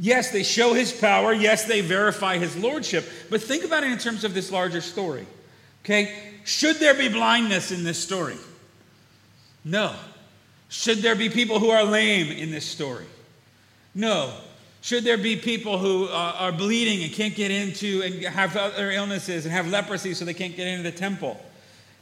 Yes, 0.00 0.32
they 0.32 0.42
show 0.42 0.74
his 0.74 0.90
power. 0.90 1.32
Yes, 1.32 1.66
they 1.66 1.82
verify 1.82 2.38
his 2.38 2.56
lordship. 2.56 3.08
But 3.30 3.44
think 3.44 3.62
about 3.62 3.84
it 3.84 3.92
in 3.92 3.98
terms 3.98 4.24
of 4.24 4.34
this 4.34 4.50
larger 4.50 4.80
story. 4.80 5.24
Okay? 5.84 6.14
Should 6.44 6.76
there 6.76 6.94
be 6.94 7.08
blindness 7.08 7.70
in 7.70 7.84
this 7.84 7.98
story? 7.98 8.36
No. 9.64 9.94
Should 10.68 10.98
there 10.98 11.16
be 11.16 11.28
people 11.28 11.58
who 11.58 11.70
are 11.70 11.84
lame 11.84 12.30
in 12.30 12.50
this 12.50 12.64
story? 12.64 13.06
No. 13.94 14.32
Should 14.82 15.04
there 15.04 15.18
be 15.18 15.36
people 15.36 15.78
who 15.78 16.06
uh, 16.06 16.36
are 16.38 16.52
bleeding 16.52 17.02
and 17.02 17.12
can't 17.12 17.34
get 17.34 17.50
into 17.50 18.02
and 18.02 18.14
have 18.24 18.56
other 18.56 18.90
illnesses 18.90 19.44
and 19.44 19.52
have 19.52 19.68
leprosy 19.68 20.14
so 20.14 20.24
they 20.24 20.34
can't 20.34 20.56
get 20.56 20.66
into 20.66 20.82
the 20.82 20.96
temple? 20.96 21.40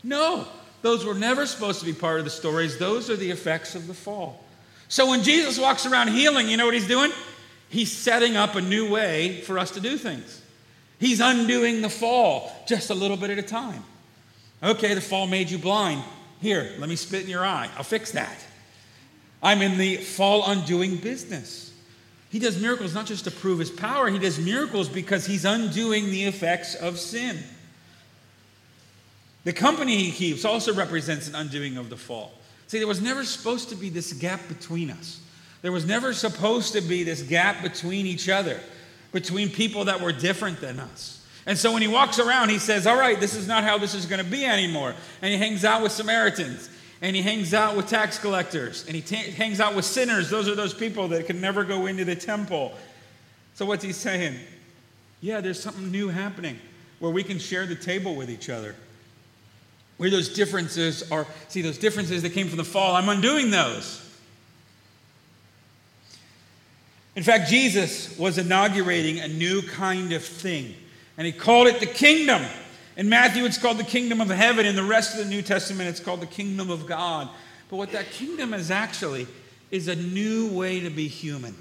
No. 0.04 0.46
Those 0.82 1.04
were 1.04 1.14
never 1.14 1.44
supposed 1.46 1.80
to 1.80 1.86
be 1.86 1.92
part 1.92 2.20
of 2.20 2.24
the 2.24 2.30
stories. 2.30 2.78
Those 2.78 3.10
are 3.10 3.16
the 3.16 3.30
effects 3.30 3.74
of 3.74 3.88
the 3.88 3.94
fall. 3.94 4.44
So 4.88 5.10
when 5.10 5.22
Jesus 5.22 5.58
walks 5.58 5.86
around 5.86 6.08
healing, 6.08 6.48
you 6.48 6.56
know 6.56 6.64
what 6.64 6.74
he's 6.74 6.86
doing? 6.86 7.10
He's 7.68 7.90
setting 7.90 8.36
up 8.36 8.54
a 8.54 8.60
new 8.60 8.90
way 8.90 9.40
for 9.42 9.58
us 9.58 9.72
to 9.72 9.80
do 9.80 9.98
things. 9.98 10.40
He's 10.98 11.20
undoing 11.20 11.80
the 11.80 11.88
fall 11.88 12.50
just 12.66 12.90
a 12.90 12.94
little 12.94 13.16
bit 13.16 13.30
at 13.30 13.38
a 13.38 13.42
time. 13.42 13.84
Okay, 14.62 14.94
the 14.94 15.00
fall 15.00 15.26
made 15.26 15.50
you 15.50 15.58
blind. 15.58 16.02
Here, 16.40 16.72
let 16.78 16.88
me 16.88 16.96
spit 16.96 17.22
in 17.22 17.28
your 17.28 17.44
eye. 17.44 17.70
I'll 17.76 17.84
fix 17.84 18.12
that. 18.12 18.44
I'm 19.42 19.62
in 19.62 19.78
the 19.78 19.96
fall 19.96 20.48
undoing 20.50 20.96
business. 20.96 21.72
He 22.30 22.38
does 22.38 22.60
miracles 22.60 22.94
not 22.94 23.06
just 23.06 23.24
to 23.24 23.30
prove 23.30 23.58
his 23.58 23.70
power, 23.70 24.10
he 24.10 24.18
does 24.18 24.38
miracles 24.38 24.88
because 24.88 25.26
he's 25.26 25.44
undoing 25.44 26.06
the 26.06 26.24
effects 26.24 26.74
of 26.74 26.98
sin. 26.98 27.38
The 29.44 29.52
company 29.52 29.96
he 29.96 30.10
keeps 30.10 30.44
also 30.44 30.74
represents 30.74 31.28
an 31.28 31.34
undoing 31.34 31.76
of 31.76 31.88
the 31.88 31.96
fall. 31.96 32.32
See, 32.66 32.78
there 32.78 32.86
was 32.86 33.00
never 33.00 33.24
supposed 33.24 33.70
to 33.70 33.76
be 33.76 33.88
this 33.88 34.12
gap 34.12 34.46
between 34.48 34.90
us. 34.90 35.20
There 35.62 35.72
was 35.72 35.86
never 35.86 36.12
supposed 36.12 36.74
to 36.74 36.80
be 36.80 37.02
this 37.02 37.22
gap 37.22 37.62
between 37.62 38.04
each 38.04 38.28
other, 38.28 38.60
between 39.12 39.50
people 39.50 39.86
that 39.86 40.00
were 40.00 40.12
different 40.12 40.60
than 40.60 40.80
us. 40.80 41.24
And 41.46 41.56
so 41.56 41.72
when 41.72 41.80
he 41.80 41.88
walks 41.88 42.18
around, 42.18 42.50
he 42.50 42.58
says, 42.58 42.86
All 42.86 42.98
right, 42.98 43.18
this 43.18 43.34
is 43.34 43.48
not 43.48 43.64
how 43.64 43.78
this 43.78 43.94
is 43.94 44.06
going 44.06 44.22
to 44.22 44.30
be 44.30 44.44
anymore. 44.44 44.94
And 45.22 45.32
he 45.32 45.38
hangs 45.38 45.64
out 45.64 45.82
with 45.82 45.92
Samaritans, 45.92 46.68
and 47.00 47.16
he 47.16 47.22
hangs 47.22 47.54
out 47.54 47.74
with 47.74 47.88
tax 47.88 48.18
collectors, 48.18 48.84
and 48.86 48.94
he 48.94 49.00
t- 49.00 49.30
hangs 49.30 49.58
out 49.58 49.74
with 49.74 49.84
sinners. 49.84 50.28
Those 50.28 50.48
are 50.48 50.54
those 50.54 50.74
people 50.74 51.08
that 51.08 51.26
can 51.26 51.40
never 51.40 51.64
go 51.64 51.86
into 51.86 52.04
the 52.04 52.16
temple. 52.16 52.74
So 53.54 53.64
what's 53.64 53.82
he 53.82 53.92
saying? 53.92 54.36
Yeah, 55.20 55.40
there's 55.40 55.60
something 55.60 55.90
new 55.90 56.08
happening 56.08 56.58
where 56.98 57.10
we 57.10 57.24
can 57.24 57.38
share 57.38 57.66
the 57.66 57.74
table 57.74 58.14
with 58.14 58.30
each 58.30 58.50
other. 58.50 58.74
Where 59.96 60.10
those 60.10 60.28
differences 60.28 61.10
are, 61.10 61.26
see, 61.48 61.62
those 61.62 61.78
differences 61.78 62.22
that 62.22 62.32
came 62.32 62.48
from 62.48 62.58
the 62.58 62.64
fall, 62.64 62.94
I'm 62.94 63.08
undoing 63.08 63.50
those. 63.50 64.07
In 67.18 67.24
fact, 67.24 67.50
Jesus 67.50 68.16
was 68.16 68.38
inaugurating 68.38 69.18
a 69.18 69.26
new 69.26 69.60
kind 69.62 70.12
of 70.12 70.22
thing, 70.22 70.72
and 71.16 71.26
he 71.26 71.32
called 71.32 71.66
it 71.66 71.80
the 71.80 71.86
kingdom. 71.86 72.40
In 72.96 73.08
Matthew, 73.08 73.44
it's 73.44 73.58
called 73.58 73.76
the 73.76 73.82
kingdom 73.82 74.20
of 74.20 74.28
heaven. 74.28 74.64
In 74.64 74.76
the 74.76 74.84
rest 74.84 75.18
of 75.18 75.24
the 75.24 75.28
New 75.28 75.42
Testament, 75.42 75.88
it's 75.88 75.98
called 75.98 76.20
the 76.20 76.26
kingdom 76.26 76.70
of 76.70 76.86
God. 76.86 77.28
But 77.68 77.78
what 77.78 77.90
that 77.90 78.12
kingdom 78.12 78.54
is 78.54 78.70
actually 78.70 79.26
is 79.72 79.88
a 79.88 79.96
new 79.96 80.52
way 80.52 80.78
to 80.78 80.90
be 80.90 81.08
human, 81.08 81.56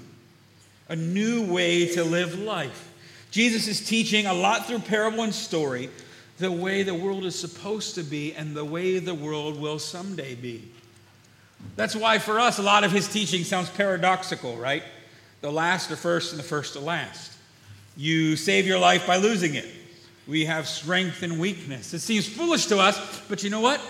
a 0.88 0.94
new 0.94 1.52
way 1.52 1.88
to 1.88 2.04
live 2.04 2.38
life. 2.38 2.94
Jesus 3.32 3.66
is 3.66 3.84
teaching 3.84 4.26
a 4.26 4.34
lot 4.34 4.68
through 4.68 4.78
parable 4.78 5.24
and 5.24 5.34
story 5.34 5.90
the 6.38 6.52
way 6.52 6.84
the 6.84 6.94
world 6.94 7.24
is 7.24 7.36
supposed 7.36 7.96
to 7.96 8.04
be 8.04 8.32
and 8.32 8.54
the 8.54 8.64
way 8.64 9.00
the 9.00 9.12
world 9.12 9.60
will 9.60 9.80
someday 9.80 10.36
be. 10.36 10.68
That's 11.74 11.96
why 11.96 12.20
for 12.20 12.38
us, 12.38 12.60
a 12.60 12.62
lot 12.62 12.84
of 12.84 12.92
his 12.92 13.08
teaching 13.08 13.42
sounds 13.42 13.68
paradoxical, 13.70 14.56
right? 14.56 14.84
The 15.40 15.50
last 15.50 15.90
are 15.90 15.96
first 15.96 16.32
and 16.32 16.38
the 16.38 16.44
first 16.44 16.76
are 16.76 16.80
last. 16.80 17.32
You 17.96 18.36
save 18.36 18.66
your 18.66 18.78
life 18.78 19.06
by 19.06 19.16
losing 19.16 19.54
it. 19.54 19.66
We 20.26 20.44
have 20.44 20.68
strength 20.68 21.22
and 21.22 21.38
weakness. 21.38 21.94
It 21.94 22.00
seems 22.00 22.28
foolish 22.28 22.66
to 22.66 22.78
us, 22.78 23.22
but 23.28 23.42
you 23.42 23.50
know 23.50 23.60
what? 23.60 23.80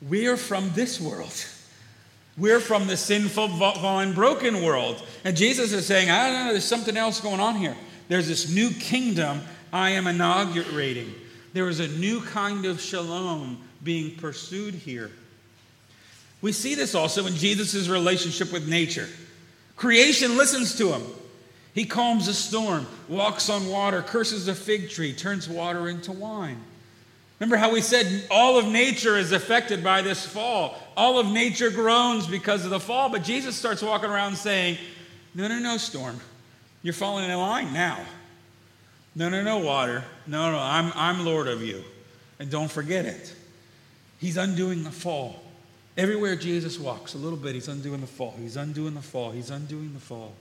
We're 0.00 0.36
from 0.36 0.70
this 0.74 1.00
world. 1.00 1.32
We're 2.36 2.60
from 2.60 2.86
the 2.86 2.96
sinful, 2.96 3.48
fallen, 3.48 4.14
broken 4.14 4.62
world. 4.62 5.06
And 5.24 5.36
Jesus 5.36 5.72
is 5.72 5.86
saying, 5.86 6.10
I 6.10 6.28
don't 6.28 6.46
know, 6.46 6.52
there's 6.52 6.64
something 6.64 6.96
else 6.96 7.20
going 7.20 7.40
on 7.40 7.56
here. 7.56 7.76
There's 8.08 8.26
this 8.26 8.52
new 8.52 8.70
kingdom 8.70 9.42
I 9.72 9.90
am 9.90 10.06
inaugurating. 10.06 11.14
There 11.52 11.68
is 11.68 11.80
a 11.80 11.88
new 11.88 12.22
kind 12.22 12.64
of 12.64 12.80
shalom 12.80 13.58
being 13.82 14.16
pursued 14.16 14.74
here. 14.74 15.10
We 16.40 16.52
see 16.52 16.74
this 16.74 16.94
also 16.94 17.26
in 17.26 17.34
Jesus' 17.34 17.88
relationship 17.88 18.52
with 18.52 18.68
nature. 18.68 19.08
Creation 19.76 20.36
listens 20.36 20.76
to 20.78 20.92
him. 20.92 21.02
He 21.74 21.86
calms 21.86 22.28
a 22.28 22.34
storm, 22.34 22.86
walks 23.08 23.48
on 23.48 23.68
water, 23.68 24.02
curses 24.02 24.46
a 24.46 24.54
fig 24.54 24.90
tree, 24.90 25.12
turns 25.12 25.48
water 25.48 25.88
into 25.88 26.12
wine. 26.12 26.60
Remember 27.40 27.56
how 27.56 27.72
we 27.72 27.80
said 27.80 28.24
all 28.30 28.58
of 28.58 28.66
nature 28.66 29.16
is 29.16 29.32
affected 29.32 29.82
by 29.82 30.02
this 30.02 30.24
fall. 30.24 30.76
All 30.96 31.18
of 31.18 31.26
nature 31.26 31.70
groans 31.70 32.26
because 32.26 32.64
of 32.64 32.70
the 32.70 32.78
fall, 32.78 33.08
but 33.08 33.24
Jesus 33.24 33.56
starts 33.56 33.82
walking 33.82 34.10
around 34.10 34.36
saying, 34.36 34.78
No, 35.34 35.48
no, 35.48 35.58
no, 35.58 35.76
storm. 35.76 36.20
You're 36.82 36.94
falling 36.94 37.28
in 37.28 37.36
line 37.36 37.72
now. 37.72 37.98
No, 39.16 39.28
no, 39.28 39.42
no, 39.42 39.58
water. 39.58 40.04
No, 40.26 40.52
no, 40.52 40.58
I'm, 40.58 40.92
I'm 40.94 41.24
Lord 41.24 41.48
of 41.48 41.62
you. 41.62 41.82
And 42.38 42.50
don't 42.50 42.70
forget 42.70 43.06
it. 43.06 43.34
He's 44.18 44.36
undoing 44.36 44.84
the 44.84 44.90
fall. 44.90 45.41
Everywhere 45.96 46.36
Jesus 46.36 46.78
walks, 46.78 47.14
a 47.14 47.18
little 47.18 47.38
bit, 47.38 47.54
he's 47.54 47.68
undoing 47.68 48.00
the 48.00 48.06
fall. 48.06 48.34
He's 48.38 48.56
undoing 48.56 48.94
the 48.94 49.02
fall. 49.02 49.30
He's 49.30 49.50
undoing 49.50 49.92
the 49.92 50.00
fall. 50.00 50.32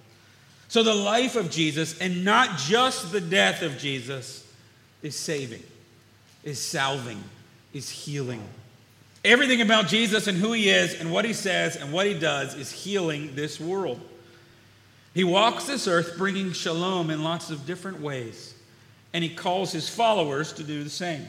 So 0.70 0.84
the 0.84 0.96
life 0.96 1.36
of 1.36 1.51
Jesus, 1.51 2.00
and 2.00 2.24
not 2.24 2.58
just 2.58 3.12
the 3.12 3.20
death 3.20 3.62
of 3.62 3.77
Jesus, 3.77 4.48
is 5.01 5.17
saving, 5.17 5.63
is 6.46 6.60
salving, 6.60 7.22
is 7.74 7.89
healing. 7.89 8.41
Everything 9.25 9.62
about 9.62 9.88
Jesus 9.88 10.27
and 10.27 10.38
who 10.38 10.53
he 10.53 10.70
is 10.70 10.93
and 11.00 11.12
what 11.12 11.25
he 11.25 11.34
says 11.34 11.75
and 11.75 11.91
what 11.91 12.08
he 12.08 12.13
does 12.13 12.55
is 12.55 12.72
healing 12.72 13.36
this 13.36 13.60
world. 13.60 14.00
He 15.13 15.25
walks 15.25 15.65
this 15.65 15.88
earth 15.88 16.17
bringing 16.17 16.53
shalom 16.53 17.10
in 17.10 17.22
lots 17.22 17.50
of 17.50 17.65
different 17.65 18.00
ways, 18.00 18.53
and 19.12 19.24
he 19.24 19.29
calls 19.29 19.74
his 19.74 19.89
followers 19.89 20.53
to 20.53 20.63
do 20.63 20.84
the 20.86 20.89
same. 20.89 21.27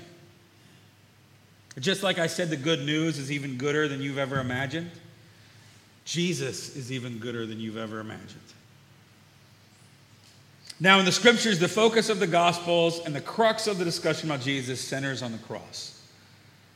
Just 1.79 2.02
like 2.02 2.19
I 2.19 2.26
said, 2.26 2.50
the 2.50 2.57
good 2.57 2.85
news 2.85 3.19
is 3.19 3.33
even 3.33 3.57
gooder 3.57 3.88
than 3.88 4.02
you've 4.02 4.19
ever 4.19 4.38
imagined. 4.38 4.91
Jesus 6.05 6.76
is 6.76 6.93
even 6.93 7.19
gooder 7.19 7.47
than 7.47 7.61
you've 7.61 7.76
ever 7.76 8.00
imagined. 8.00 8.41
Now, 10.81 10.99
in 10.99 11.05
the 11.05 11.12
scriptures, 11.12 11.59
the 11.59 11.69
focus 11.69 12.09
of 12.09 12.19
the 12.19 12.26
Gospels 12.26 13.00
and 13.07 13.14
the 13.14 13.21
crux 13.21 13.67
of 13.69 13.79
the 13.79 13.85
discussion 13.85 14.29
about 14.29 14.41
Jesus 14.41 14.81
centers 14.81 15.23
on 15.23 15.33
the 15.33 15.38
cross. 15.38 16.00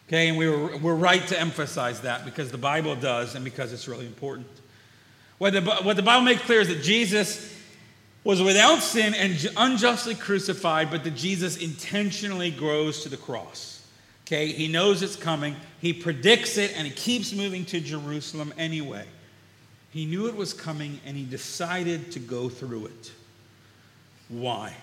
Okay, 0.06 0.28
and 0.28 0.38
we 0.38 0.48
were, 0.48 0.76
we're 0.76 0.94
right 0.94 1.26
to 1.26 1.38
emphasize 1.38 2.02
that 2.02 2.24
because 2.24 2.52
the 2.52 2.58
Bible 2.58 2.94
does 2.94 3.34
and 3.34 3.44
because 3.44 3.72
it's 3.72 3.88
really 3.88 4.06
important. 4.06 4.46
What 5.38 5.52
the, 5.52 5.60
what 5.60 5.96
the 5.96 6.02
Bible 6.02 6.24
makes 6.24 6.42
clear 6.42 6.60
is 6.60 6.68
that 6.68 6.82
Jesus 6.82 7.52
was 8.22 8.40
without 8.40 8.80
sin 8.80 9.14
and 9.14 9.50
unjustly 9.56 10.14
crucified, 10.14 10.90
but 10.90 11.02
that 11.04 11.16
Jesus 11.16 11.56
intentionally 11.56 12.50
grows 12.50 13.02
to 13.02 13.08
the 13.08 13.16
cross. 13.16 13.75
Okay, 14.26 14.48
he 14.48 14.66
knows 14.66 15.02
it's 15.02 15.14
coming. 15.14 15.54
He 15.80 15.92
predicts 15.92 16.58
it 16.58 16.76
and 16.76 16.84
he 16.84 16.92
keeps 16.92 17.32
moving 17.32 17.64
to 17.66 17.80
Jerusalem 17.80 18.52
anyway. 18.58 19.04
He 19.90 20.04
knew 20.04 20.26
it 20.26 20.34
was 20.34 20.52
coming 20.52 21.00
and 21.06 21.16
he 21.16 21.24
decided 21.24 22.10
to 22.12 22.18
go 22.18 22.48
through 22.48 22.86
it. 22.86 23.12
Why? 24.28 24.74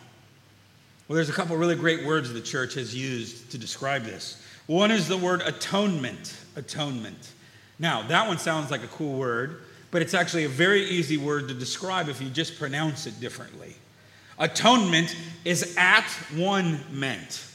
Well, 1.08 1.16
there's 1.16 1.30
a 1.30 1.34
couple 1.34 1.58
really 1.58 1.76
great 1.76 2.06
words 2.06 2.32
the 2.32 2.40
church 2.40 2.76
has 2.76 2.96
used 2.96 3.52
to 3.52 3.58
describe 3.58 4.04
this. 4.04 4.42
One 4.68 4.92
is 4.92 5.10
the 5.10 5.18
word 5.18 5.42
atonement. 5.42 6.38
Atonement. 6.56 7.32
Now, 7.80 8.02
that 8.04 8.26
one 8.26 8.38
sounds 8.38 8.72
like 8.72 8.84
a 8.84 8.88
cool 8.88 9.20
word, 9.20 9.64
but 9.92 10.02
it's 10.02 10.14
actually 10.14 10.46
a 10.46 10.50
very 10.50 10.86
easy 10.86 11.18
word 11.18 11.50
to 11.50 11.54
describe 11.54 12.08
if 12.08 12.22
you 12.22 12.30
just 12.30 12.58
pronounce 12.58 13.08
it 13.08 13.20
differently. 13.20 13.76
Atonement 14.40 15.18
is 15.44 15.76
at 15.78 16.10
one 16.34 16.80
meant. 16.90 17.46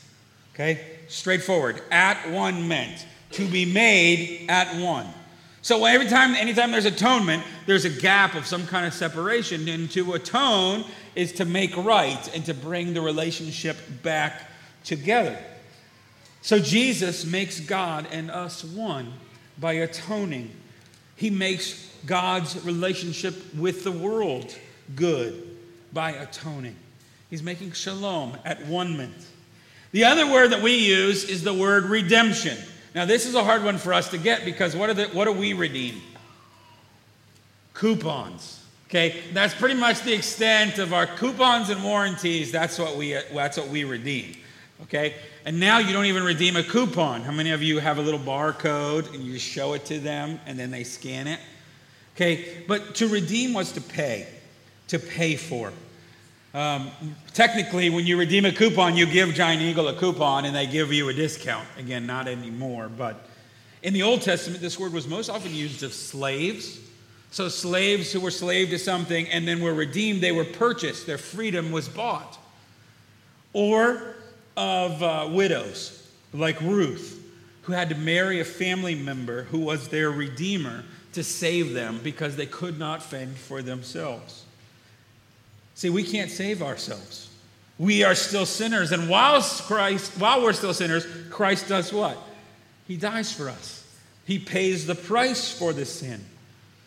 Okay? 0.52 0.97
Straightforward. 1.08 1.82
At 1.90 2.30
one 2.30 2.68
meant 2.68 3.06
to 3.32 3.46
be 3.46 3.64
made 3.64 4.46
at 4.48 4.80
one. 4.80 5.06
So 5.60 5.84
every 5.84 6.06
time, 6.06 6.34
anytime 6.34 6.70
there's 6.70 6.84
atonement, 6.84 7.42
there's 7.66 7.84
a 7.84 7.90
gap 7.90 8.34
of 8.34 8.46
some 8.46 8.66
kind 8.66 8.86
of 8.86 8.94
separation. 8.94 9.68
And 9.68 9.90
to 9.90 10.14
atone 10.14 10.84
is 11.14 11.32
to 11.32 11.44
make 11.44 11.76
right 11.76 12.34
and 12.34 12.44
to 12.46 12.54
bring 12.54 12.94
the 12.94 13.00
relationship 13.00 13.76
back 14.02 14.48
together. 14.84 15.38
So 16.42 16.58
Jesus 16.58 17.24
makes 17.26 17.60
God 17.60 18.06
and 18.10 18.30
us 18.30 18.64
one 18.64 19.12
by 19.58 19.74
atoning. 19.74 20.52
He 21.16 21.30
makes 21.30 21.92
God's 22.06 22.64
relationship 22.64 23.54
with 23.54 23.84
the 23.84 23.92
world 23.92 24.56
good 24.94 25.56
by 25.92 26.12
atoning. 26.12 26.76
He's 27.28 27.42
making 27.42 27.72
shalom 27.72 28.36
at 28.44 28.64
one 28.66 28.96
meant. 28.96 29.26
The 29.92 30.04
other 30.04 30.30
word 30.30 30.52
that 30.52 30.62
we 30.62 30.76
use 30.76 31.24
is 31.24 31.42
the 31.42 31.54
word 31.54 31.84
redemption. 31.84 32.58
Now, 32.94 33.04
this 33.04 33.26
is 33.26 33.34
a 33.34 33.44
hard 33.44 33.64
one 33.64 33.78
for 33.78 33.94
us 33.94 34.10
to 34.10 34.18
get 34.18 34.44
because 34.44 34.76
what, 34.76 34.90
are 34.90 34.94
the, 34.94 35.06
what 35.08 35.24
do 35.24 35.32
we 35.32 35.52
redeem? 35.52 36.00
Coupons. 37.74 38.64
Okay, 38.88 39.20
that's 39.34 39.54
pretty 39.54 39.78
much 39.78 40.00
the 40.00 40.14
extent 40.14 40.78
of 40.78 40.94
our 40.94 41.06
coupons 41.06 41.68
and 41.68 41.84
warranties. 41.84 42.50
That's 42.50 42.78
what 42.78 42.96
we, 42.96 43.14
uh, 43.14 43.22
that's 43.34 43.58
what 43.58 43.68
we 43.68 43.84
redeem. 43.84 44.34
Okay, 44.84 45.14
and 45.44 45.60
now 45.60 45.78
you 45.78 45.92
don't 45.92 46.06
even 46.06 46.22
redeem 46.22 46.56
a 46.56 46.62
coupon. 46.62 47.20
How 47.20 47.32
many 47.32 47.50
of 47.50 47.62
you 47.62 47.80
have 47.80 47.98
a 47.98 48.02
little 48.02 48.20
barcode 48.20 49.12
and 49.12 49.22
you 49.22 49.38
show 49.38 49.74
it 49.74 49.84
to 49.86 49.98
them 49.98 50.40
and 50.46 50.58
then 50.58 50.70
they 50.70 50.84
scan 50.84 51.26
it? 51.26 51.38
Okay, 52.16 52.64
but 52.66 52.94
to 52.96 53.08
redeem 53.08 53.52
was 53.52 53.72
to 53.72 53.80
pay, 53.80 54.26
to 54.88 54.98
pay 54.98 55.36
for. 55.36 55.72
Um, 56.58 56.90
technically, 57.34 57.88
when 57.88 58.04
you 58.04 58.18
redeem 58.18 58.44
a 58.44 58.50
coupon, 58.50 58.96
you 58.96 59.06
give 59.06 59.32
Giant 59.32 59.62
Eagle 59.62 59.86
a 59.86 59.94
coupon 59.94 60.44
and 60.44 60.56
they 60.56 60.66
give 60.66 60.92
you 60.92 61.08
a 61.08 61.14
discount. 61.14 61.68
Again, 61.78 62.04
not 62.04 62.26
anymore, 62.26 62.88
but 62.88 63.28
in 63.84 63.94
the 63.94 64.02
Old 64.02 64.22
Testament, 64.22 64.60
this 64.60 64.76
word 64.76 64.92
was 64.92 65.06
most 65.06 65.28
often 65.28 65.54
used 65.54 65.84
of 65.84 65.92
slaves 65.92 66.80
So, 67.30 67.48
slaves 67.48 68.10
who 68.10 68.18
were 68.18 68.32
slave 68.32 68.70
to 68.70 68.78
something 68.80 69.28
and 69.28 69.46
then 69.46 69.60
were 69.60 69.72
redeemed, 69.72 70.20
they 70.20 70.32
were 70.32 70.44
purchased. 70.44 71.06
Their 71.06 71.16
freedom 71.16 71.70
was 71.70 71.88
bought. 71.88 72.36
Or 73.52 74.16
of 74.56 75.00
uh, 75.00 75.28
widows, 75.30 76.10
like 76.32 76.60
Ruth, 76.60 77.24
who 77.62 77.72
had 77.72 77.88
to 77.90 77.94
marry 77.94 78.40
a 78.40 78.44
family 78.44 78.96
member 78.96 79.44
who 79.44 79.60
was 79.60 79.86
their 79.90 80.10
redeemer 80.10 80.82
to 81.12 81.22
save 81.22 81.72
them 81.72 82.00
because 82.02 82.34
they 82.34 82.46
could 82.46 82.80
not 82.80 83.00
fend 83.00 83.36
for 83.36 83.62
themselves. 83.62 84.44
See, 85.78 85.90
we 85.90 86.02
can't 86.02 86.28
save 86.28 86.60
ourselves. 86.60 87.30
We 87.78 88.02
are 88.02 88.16
still 88.16 88.46
sinners. 88.46 88.90
And 88.90 89.08
while 89.08 89.40
Christ, 89.40 90.18
while 90.18 90.42
we're 90.42 90.52
still 90.52 90.74
sinners, 90.74 91.06
Christ 91.30 91.68
does 91.68 91.92
what? 91.92 92.18
He 92.88 92.96
dies 92.96 93.32
for 93.32 93.48
us. 93.48 93.86
He 94.24 94.40
pays 94.40 94.88
the 94.88 94.96
price 94.96 95.56
for 95.56 95.72
the 95.72 95.84
sin. 95.84 96.20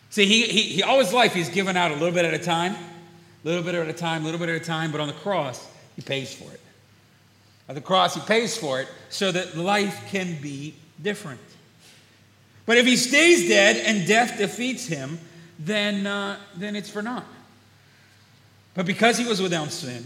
See, 0.09 0.25
he, 0.25 0.41
he, 0.43 0.61
he 0.63 0.83
all 0.83 0.99
his 0.99 1.13
life 1.13 1.33
he's 1.33 1.47
given 1.47 1.77
out 1.77 1.91
a 1.91 1.93
little 1.93 2.11
bit 2.11 2.25
at 2.25 2.33
a 2.33 2.43
time, 2.43 2.73
a 2.73 3.47
little 3.47 3.63
bit 3.63 3.75
at 3.75 3.87
a 3.87 3.93
time, 3.93 4.23
a 4.23 4.25
little 4.25 4.41
bit 4.41 4.49
at 4.49 4.61
a 4.61 4.65
time, 4.65 4.91
but 4.91 4.99
on 4.99 5.07
the 5.07 5.13
cross, 5.13 5.65
he 5.95 6.01
pays 6.01 6.33
for 6.33 6.51
it. 6.51 6.59
At 7.69 7.75
the 7.75 7.81
cross, 7.81 8.15
he 8.15 8.19
pays 8.19 8.57
for 8.57 8.81
it 8.81 8.89
so 9.07 9.31
that 9.31 9.55
life 9.55 10.03
can 10.09 10.35
be 10.41 10.75
different. 11.01 11.39
But 12.65 12.75
if 12.75 12.85
he 12.85 12.97
stays 12.97 13.47
dead 13.47 13.77
and 13.85 14.05
death 14.05 14.37
defeats 14.37 14.85
him, 14.85 15.17
then, 15.59 16.05
uh, 16.05 16.39
then 16.57 16.75
it's 16.75 16.89
for 16.89 17.01
naught. 17.01 17.25
But 18.73 18.85
because 18.85 19.17
he 19.17 19.25
was 19.25 19.41
without 19.41 19.71
sin, 19.71 20.05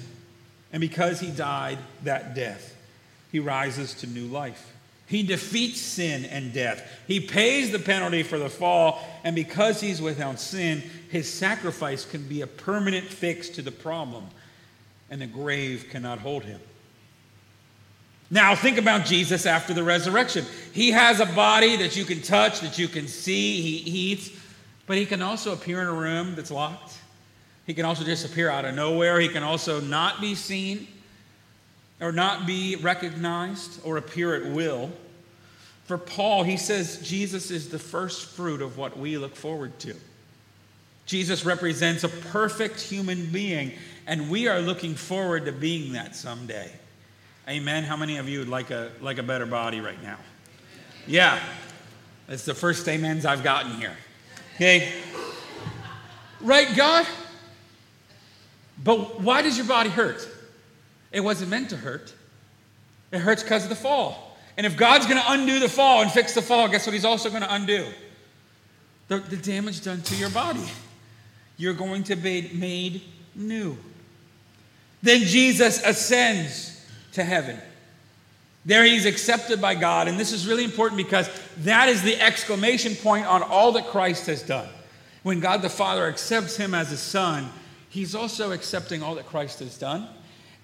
and 0.73 0.81
because 0.81 1.19
he 1.19 1.29
died 1.29 1.77
that 2.03 2.35
death, 2.35 2.75
he 3.31 3.39
rises 3.39 3.93
to 3.95 4.07
new 4.07 4.25
life. 4.25 4.73
He 5.07 5.21
defeats 5.21 5.79
sin 5.79 6.25
and 6.25 6.51
death. 6.51 6.83
He 7.07 7.19
pays 7.19 7.71
the 7.71 7.79
penalty 7.79 8.23
for 8.23 8.39
the 8.39 8.49
fall, 8.49 8.99
and 9.23 9.35
because 9.35 9.79
he's 9.79 10.01
without 10.01 10.39
sin, 10.39 10.81
his 11.09 11.31
sacrifice 11.31 12.05
can 12.05 12.27
be 12.27 12.41
a 12.41 12.47
permanent 12.47 13.05
fix 13.05 13.49
to 13.49 13.61
the 13.61 13.71
problem, 13.71 14.25
and 15.11 15.21
the 15.21 15.27
grave 15.27 15.87
cannot 15.91 16.19
hold 16.19 16.43
him. 16.43 16.59
Now, 18.31 18.55
think 18.55 18.79
about 18.79 19.05
Jesus 19.05 19.45
after 19.45 19.73
the 19.73 19.83
resurrection. 19.83 20.45
He 20.73 20.89
has 20.91 21.19
a 21.19 21.27
body 21.27 21.75
that 21.77 21.95
you 21.95 22.05
can 22.05 22.21
touch, 22.21 22.61
that 22.61 22.79
you 22.79 22.87
can 22.87 23.07
see, 23.07 23.61
he 23.61 23.77
eats, 24.11 24.31
but 24.87 24.97
he 24.97 25.05
can 25.05 25.21
also 25.21 25.53
appear 25.53 25.81
in 25.81 25.87
a 25.87 25.93
room 25.93 26.35
that's 26.35 26.49
locked. 26.49 26.97
He 27.65 27.73
can 27.73 27.85
also 27.85 28.03
just 28.03 28.25
appear 28.25 28.49
out 28.49 28.65
of 28.65 28.75
nowhere. 28.75 29.19
He 29.19 29.27
can 29.27 29.43
also 29.43 29.79
not 29.79 30.21
be 30.21 30.35
seen 30.35 30.87
or 31.99 32.11
not 32.11 32.45
be 32.45 32.75
recognized 32.75 33.79
or 33.83 33.97
appear 33.97 34.35
at 34.35 34.51
will. 34.51 34.91
For 35.85 35.97
Paul, 35.97 36.43
he 36.43 36.57
says 36.57 37.01
Jesus 37.07 37.51
is 37.51 37.69
the 37.69 37.79
first 37.79 38.27
fruit 38.27 38.61
of 38.61 38.77
what 38.77 38.97
we 38.97 39.17
look 39.17 39.35
forward 39.35 39.77
to. 39.79 39.95
Jesus 41.05 41.45
represents 41.45 42.03
a 42.03 42.09
perfect 42.09 42.81
human 42.81 43.27
being, 43.27 43.71
and 44.07 44.29
we 44.29 44.47
are 44.47 44.59
looking 44.59 44.95
forward 44.95 45.45
to 45.45 45.51
being 45.51 45.93
that 45.93 46.15
someday. 46.15 46.71
Amen. 47.47 47.83
How 47.83 47.95
many 47.95 48.17
of 48.17 48.27
you 48.27 48.39
would 48.39 48.49
like 48.49 48.71
a, 48.71 48.91
like 49.01 49.19
a 49.19 49.23
better 49.23 49.45
body 49.45 49.79
right 49.79 50.01
now? 50.01 50.17
Yeah. 51.05 51.39
That's 52.27 52.45
the 52.45 52.55
first 52.55 52.89
amens 52.89 53.23
I've 53.23 53.43
gotten 53.43 53.79
here. 53.79 53.95
Okay. 54.55 54.91
Right, 56.41 56.75
God? 56.75 57.05
But 58.83 59.21
why 59.21 59.41
does 59.41 59.57
your 59.57 59.67
body 59.67 59.89
hurt? 59.89 60.27
It 61.11 61.21
wasn't 61.21 61.49
meant 61.49 61.69
to 61.69 61.77
hurt. 61.77 62.13
It 63.11 63.19
hurts 63.19 63.43
because 63.43 63.63
of 63.63 63.69
the 63.69 63.75
fall. 63.75 64.37
And 64.57 64.65
if 64.65 64.77
God's 64.77 65.05
going 65.05 65.21
to 65.21 65.31
undo 65.31 65.59
the 65.59 65.69
fall 65.69 66.01
and 66.01 66.11
fix 66.11 66.33
the 66.33 66.41
fall, 66.41 66.67
guess 66.67 66.85
what 66.85 66.93
He's 66.93 67.05
also 67.05 67.29
going 67.29 67.41
to 67.41 67.53
undo? 67.53 67.85
The, 69.07 69.19
the 69.19 69.37
damage 69.37 69.83
done 69.83 70.01
to 70.01 70.15
your 70.15 70.29
body. 70.29 70.65
You're 71.57 71.73
going 71.73 72.03
to 72.05 72.15
be 72.15 72.49
made 72.53 73.01
new. 73.35 73.77
Then 75.01 75.21
Jesus 75.21 75.81
ascends 75.83 76.85
to 77.13 77.23
heaven. 77.23 77.59
There 78.65 78.83
he's 78.83 79.05
accepted 79.05 79.61
by 79.61 79.75
God. 79.75 80.07
And 80.07 80.19
this 80.19 80.31
is 80.31 80.47
really 80.47 80.63
important 80.63 80.97
because 80.97 81.29
that 81.59 81.87
is 81.87 82.01
the 82.01 82.19
exclamation 82.19 82.95
point 82.95 83.27
on 83.27 83.43
all 83.43 83.73
that 83.73 83.87
Christ 83.87 84.25
has 84.25 84.41
done. 84.41 84.67
When 85.21 85.39
God 85.39 85.61
the 85.61 85.69
Father 85.69 86.07
accepts 86.07 86.57
him 86.57 86.73
as 86.73 86.91
a 86.91 86.97
son, 86.97 87.49
he's 87.95 88.13
also 88.13 88.51
accepting 88.51 89.01
all 89.01 89.15
that 89.15 89.25
Christ 89.25 89.59
has 89.59 89.77
done. 89.77 90.07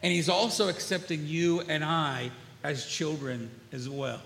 And 0.03 0.11
he's 0.11 0.29
also 0.29 0.67
accepting 0.67 1.25
you 1.25 1.61
and 1.61 1.83
I 1.83 2.29
as 2.63 2.85
children 2.85 3.49
as 3.71 3.87
well. 3.87 4.21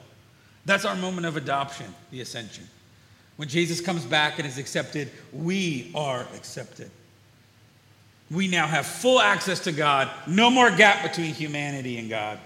That's 0.65 0.85
our 0.85 0.95
moment 0.95 1.27
of 1.27 1.37
adoption, 1.37 1.85
the 2.11 2.21
ascension. 2.21 2.67
When 3.35 3.47
Jesus 3.47 3.79
comes 3.79 4.03
back 4.05 4.39
and 4.39 4.47
is 4.47 4.57
accepted, 4.57 5.11
we 5.31 5.91
are 5.93 6.21
accepted. 6.33 6.89
We 8.31 8.47
now 8.47 8.65
have 8.65 8.87
full 8.87 9.19
access 9.19 9.59
to 9.61 9.71
God, 9.71 10.09
no 10.25 10.49
more 10.49 10.71
gap 10.71 11.03
between 11.03 11.33
humanity 11.33 11.99
and 11.99 12.09
God. 12.09 12.39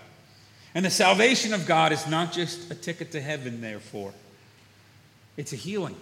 And 0.76 0.84
the 0.84 0.90
salvation 0.90 1.54
of 1.54 1.66
God 1.66 1.94
is 1.94 2.06
not 2.08 2.34
just 2.34 2.70
a 2.70 2.76
ticket 2.76 3.12
to 3.14 3.22
heaven, 3.22 3.62
therefore, 3.62 4.14
it's 5.38 5.54
a 5.54 5.56
healing. 5.56 5.96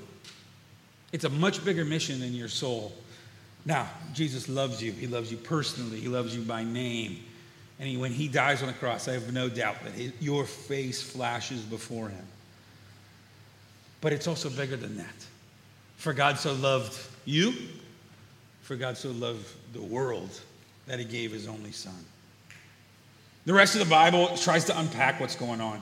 It's 1.11 1.25
a 1.25 1.29
much 1.29 1.63
bigger 1.63 1.85
mission 1.85 2.19
than 2.19 2.33
your 2.33 2.47
soul. 2.47 2.91
Now, 3.67 3.89
Jesus 4.13 4.47
loves 4.47 4.81
you. 4.81 4.93
He 4.93 5.07
loves 5.07 5.29
you 5.29 5.37
personally, 5.37 5.99
He 5.99 6.07
loves 6.07 6.35
you 6.35 6.41
by 6.41 6.63
name. 6.63 7.19
And 7.79 7.87
he, 7.87 7.97
when 7.97 8.13
He 8.13 8.27
dies 8.29 8.61
on 8.61 8.67
the 8.67 8.73
cross, 8.73 9.07
I 9.07 9.13
have 9.13 9.31
no 9.33 9.49
doubt 9.49 9.83
that 9.83 9.93
his, 9.93 10.13
your 10.19 10.45
face 10.45 11.03
flashes 11.03 11.61
before 11.61 12.07
Him. 12.07 12.25
But 13.99 14.13
it's 14.13 14.25
also 14.25 14.49
bigger 14.49 14.77
than 14.77 14.95
that. 14.97 15.25
For 15.97 16.13
God 16.13 16.39
so 16.39 16.53
loved 16.53 16.97
you, 17.25 17.53
for 18.61 18.77
God 18.77 18.97
so 18.97 19.11
loved 19.11 19.45
the 19.73 19.81
world 19.81 20.39
that 20.87 20.97
He 20.97 21.05
gave 21.05 21.33
His 21.33 21.45
only 21.47 21.73
Son. 21.73 21.93
The 23.45 23.53
rest 23.53 23.75
of 23.75 23.79
the 23.79 23.89
Bible 23.89 24.35
tries 24.37 24.63
to 24.65 24.79
unpack 24.79 25.19
what's 25.19 25.35
going 25.35 25.59
on. 25.59 25.81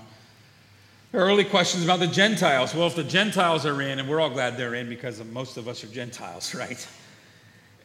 There 1.11 1.21
are 1.21 1.27
early 1.27 1.45
questions 1.45 1.83
about 1.83 1.99
the 1.99 2.07
Gentiles. 2.07 2.73
Well, 2.73 2.87
if 2.87 2.95
the 2.95 3.03
Gentiles 3.03 3.65
are 3.65 3.79
in, 3.81 3.99
and 3.99 4.09
we're 4.09 4.19
all 4.19 4.31
glad 4.31 4.57
they're 4.57 4.75
in 4.75 4.89
because 4.89 5.23
most 5.25 5.57
of 5.57 5.67
us 5.67 5.83
are 5.83 5.87
Gentiles, 5.87 6.55
right? 6.55 6.85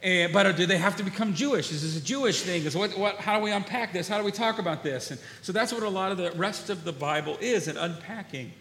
And, 0.02 0.32
but 0.32 0.56
do 0.56 0.64
they 0.64 0.78
have 0.78 0.96
to 0.96 1.02
become 1.02 1.34
Jewish? 1.34 1.70
Is 1.70 1.82
this 1.82 2.02
a 2.02 2.04
Jewish 2.04 2.42
thing? 2.42 2.64
Is 2.64 2.74
what, 2.74 2.96
what, 2.96 3.16
how 3.16 3.36
do 3.36 3.44
we 3.44 3.52
unpack 3.52 3.92
this? 3.92 4.08
How 4.08 4.18
do 4.18 4.24
we 4.24 4.32
talk 4.32 4.58
about 4.58 4.82
this? 4.82 5.10
And 5.10 5.20
so 5.42 5.52
that's 5.52 5.72
what 5.72 5.82
a 5.82 5.88
lot 5.88 6.10
of 6.10 6.16
the 6.16 6.30
rest 6.32 6.70
of 6.70 6.84
the 6.84 6.92
Bible 6.92 7.36
is 7.40 7.68
an 7.68 7.76
unpacking. 7.76 8.52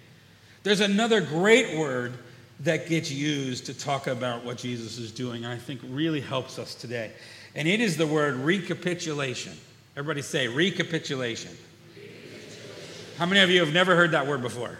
There's 0.63 0.81
another 0.81 1.21
great 1.21 1.77
word 1.77 2.13
that 2.61 2.89
gets 2.89 3.09
used 3.09 3.65
to 3.67 3.73
talk 3.73 4.07
about 4.07 4.43
what 4.43 4.57
Jesus 4.57 4.97
is 4.97 5.13
doing, 5.13 5.45
and 5.45 5.53
I 5.53 5.57
think 5.57 5.79
really 5.89 6.19
helps 6.19 6.59
us 6.59 6.75
today. 6.75 7.11
And 7.55 7.67
it 7.67 7.79
is 7.79 7.95
the 7.95 8.05
word 8.05 8.35
recapitulation. 8.35 9.53
Everybody 9.95 10.21
say 10.21 10.49
recapitulation. 10.49 11.51
recapitulation. 11.95 13.05
How 13.17 13.25
many 13.25 13.39
of 13.39 13.49
you 13.49 13.61
have 13.61 13.73
never 13.73 13.95
heard 13.95 14.11
that 14.11 14.27
word 14.27 14.41
before? 14.41 14.77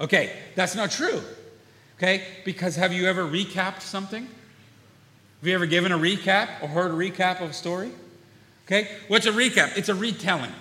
Okay, 0.00 0.36
that's 0.56 0.74
not 0.74 0.90
true. 0.90 1.22
Okay, 1.98 2.26
because 2.44 2.74
have 2.74 2.92
you 2.92 3.06
ever 3.06 3.22
recapped 3.24 3.82
something? 3.82 4.26
Have 5.44 5.48
you 5.50 5.54
ever 5.56 5.66
given 5.66 5.92
a 5.92 5.98
recap 5.98 6.62
or 6.62 6.68
heard 6.68 6.90
a 6.90 6.94
recap 6.94 7.42
of 7.42 7.50
a 7.50 7.52
story? 7.52 7.90
Okay, 8.64 8.88
what's 9.08 9.26
a 9.26 9.30
recap? 9.30 9.76
It's 9.76 9.90
a 9.90 9.94
retelling. 9.94 10.54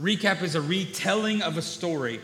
Recap 0.00 0.42
is 0.42 0.54
a 0.54 0.60
retelling 0.60 1.42
of 1.42 1.58
a 1.58 1.62
story. 1.62 2.20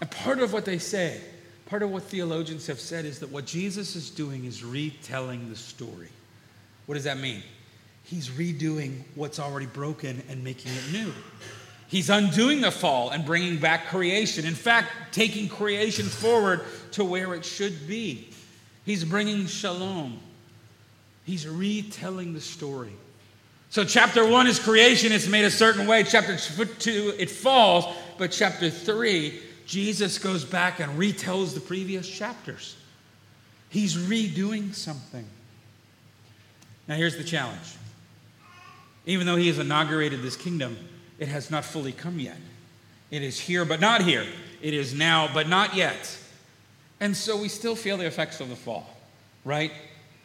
And 0.00 0.10
part 0.10 0.40
of 0.40 0.52
what 0.52 0.64
they 0.64 0.78
say, 0.78 1.20
part 1.66 1.84
of 1.84 1.92
what 1.92 2.02
theologians 2.02 2.66
have 2.66 2.80
said 2.80 3.04
is 3.04 3.20
that 3.20 3.30
what 3.30 3.46
Jesus 3.46 3.94
is 3.94 4.10
doing 4.10 4.44
is 4.44 4.64
retelling 4.64 5.48
the 5.48 5.54
story. 5.54 6.08
What 6.86 6.96
does 6.96 7.04
that 7.04 7.18
mean? 7.18 7.44
He's 8.02 8.30
redoing 8.30 9.02
what's 9.14 9.38
already 9.38 9.66
broken 9.66 10.24
and 10.28 10.42
making 10.42 10.72
it 10.72 10.92
new. 10.92 11.12
He's 11.86 12.10
undoing 12.10 12.60
the 12.60 12.72
fall 12.72 13.10
and 13.10 13.24
bringing 13.24 13.58
back 13.58 13.86
creation. 13.86 14.44
In 14.44 14.56
fact, 14.56 14.88
taking 15.12 15.48
creation 15.48 16.06
forward 16.06 16.62
to 16.90 17.04
where 17.04 17.34
it 17.34 17.44
should 17.44 17.86
be. 17.86 18.30
He's 18.84 19.04
bringing 19.04 19.46
shalom. 19.46 20.18
He's 21.30 21.46
retelling 21.46 22.34
the 22.34 22.40
story. 22.40 22.90
So, 23.68 23.84
chapter 23.84 24.28
one 24.28 24.48
is 24.48 24.58
creation, 24.58 25.12
it's 25.12 25.28
made 25.28 25.44
a 25.44 25.50
certain 25.50 25.86
way. 25.86 26.02
Chapter 26.02 26.36
two, 26.80 27.14
it 27.16 27.30
falls. 27.30 27.84
But 28.18 28.32
chapter 28.32 28.68
three, 28.68 29.38
Jesus 29.64 30.18
goes 30.18 30.44
back 30.44 30.80
and 30.80 30.98
retells 30.98 31.54
the 31.54 31.60
previous 31.60 32.08
chapters. 32.10 32.74
He's 33.68 33.96
redoing 33.96 34.74
something. 34.74 35.24
Now, 36.88 36.96
here's 36.96 37.16
the 37.16 37.22
challenge. 37.22 37.76
Even 39.06 39.24
though 39.24 39.36
he 39.36 39.46
has 39.46 39.60
inaugurated 39.60 40.22
this 40.22 40.34
kingdom, 40.34 40.76
it 41.20 41.28
has 41.28 41.48
not 41.48 41.64
fully 41.64 41.92
come 41.92 42.18
yet. 42.18 42.38
It 43.12 43.22
is 43.22 43.38
here, 43.38 43.64
but 43.64 43.78
not 43.78 44.02
here. 44.02 44.26
It 44.60 44.74
is 44.74 44.94
now, 44.94 45.30
but 45.32 45.48
not 45.48 45.76
yet. 45.76 46.18
And 46.98 47.16
so 47.16 47.40
we 47.40 47.46
still 47.46 47.76
feel 47.76 47.98
the 47.98 48.06
effects 48.06 48.40
of 48.40 48.48
the 48.48 48.56
fall, 48.56 48.96
right? 49.44 49.70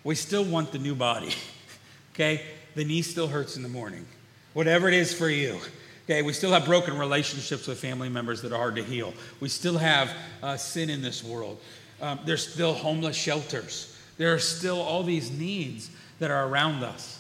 We 0.06 0.16
still 0.16 0.46
want 0.46 0.72
the 0.72 0.78
new 0.78 0.96
body. 0.96 1.34
okay? 2.14 2.42
The 2.76 2.86
knee 2.86 3.02
still 3.02 3.28
hurts 3.28 3.58
in 3.58 3.64
the 3.64 3.70
morning. 3.70 4.06
Whatever 4.54 4.88
it 4.88 4.94
is 4.94 5.14
for 5.14 5.28
you. 5.28 5.60
Okay, 6.06 6.22
we 6.22 6.34
still 6.34 6.52
have 6.52 6.66
broken 6.66 6.98
relationships 6.98 7.68
with 7.68 7.80
family 7.80 8.10
members 8.10 8.42
that 8.44 8.54
are 8.54 8.58
hard 8.58 8.76
to 8.76 8.84
heal. 8.84 9.14
We 9.40 9.50
still 9.50 9.78
have 9.78 10.14
uh, 10.44 10.56
sin 10.56 10.92
in 10.92 11.02
this 11.02 11.24
world. 11.24 11.60
Um, 12.00 12.20
there's 12.26 12.48
still 12.48 12.74
homeless 12.74 13.18
shelters. 13.18 13.98
There 14.18 14.32
are 14.34 14.40
still 14.40 14.80
all 14.80 15.02
these 15.02 15.32
needs 15.32 15.90
that 16.20 16.30
are 16.30 16.48
around 16.48 16.84
us. 16.84 17.20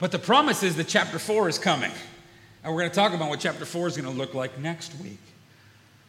But 0.00 0.10
the 0.10 0.18
promise 0.18 0.64
is 0.64 0.74
that 0.76 0.88
chapter 0.88 1.20
4 1.20 1.48
is 1.48 1.58
coming. 1.58 1.92
And 2.64 2.74
we're 2.74 2.80
going 2.80 2.90
to 2.90 2.96
talk 2.96 3.14
about 3.14 3.28
what 3.28 3.38
chapter 3.38 3.64
4 3.64 3.86
is 3.86 3.96
going 3.96 4.12
to 4.12 4.18
look 4.18 4.34
like 4.34 4.58
next 4.58 4.98
week. 5.00 5.20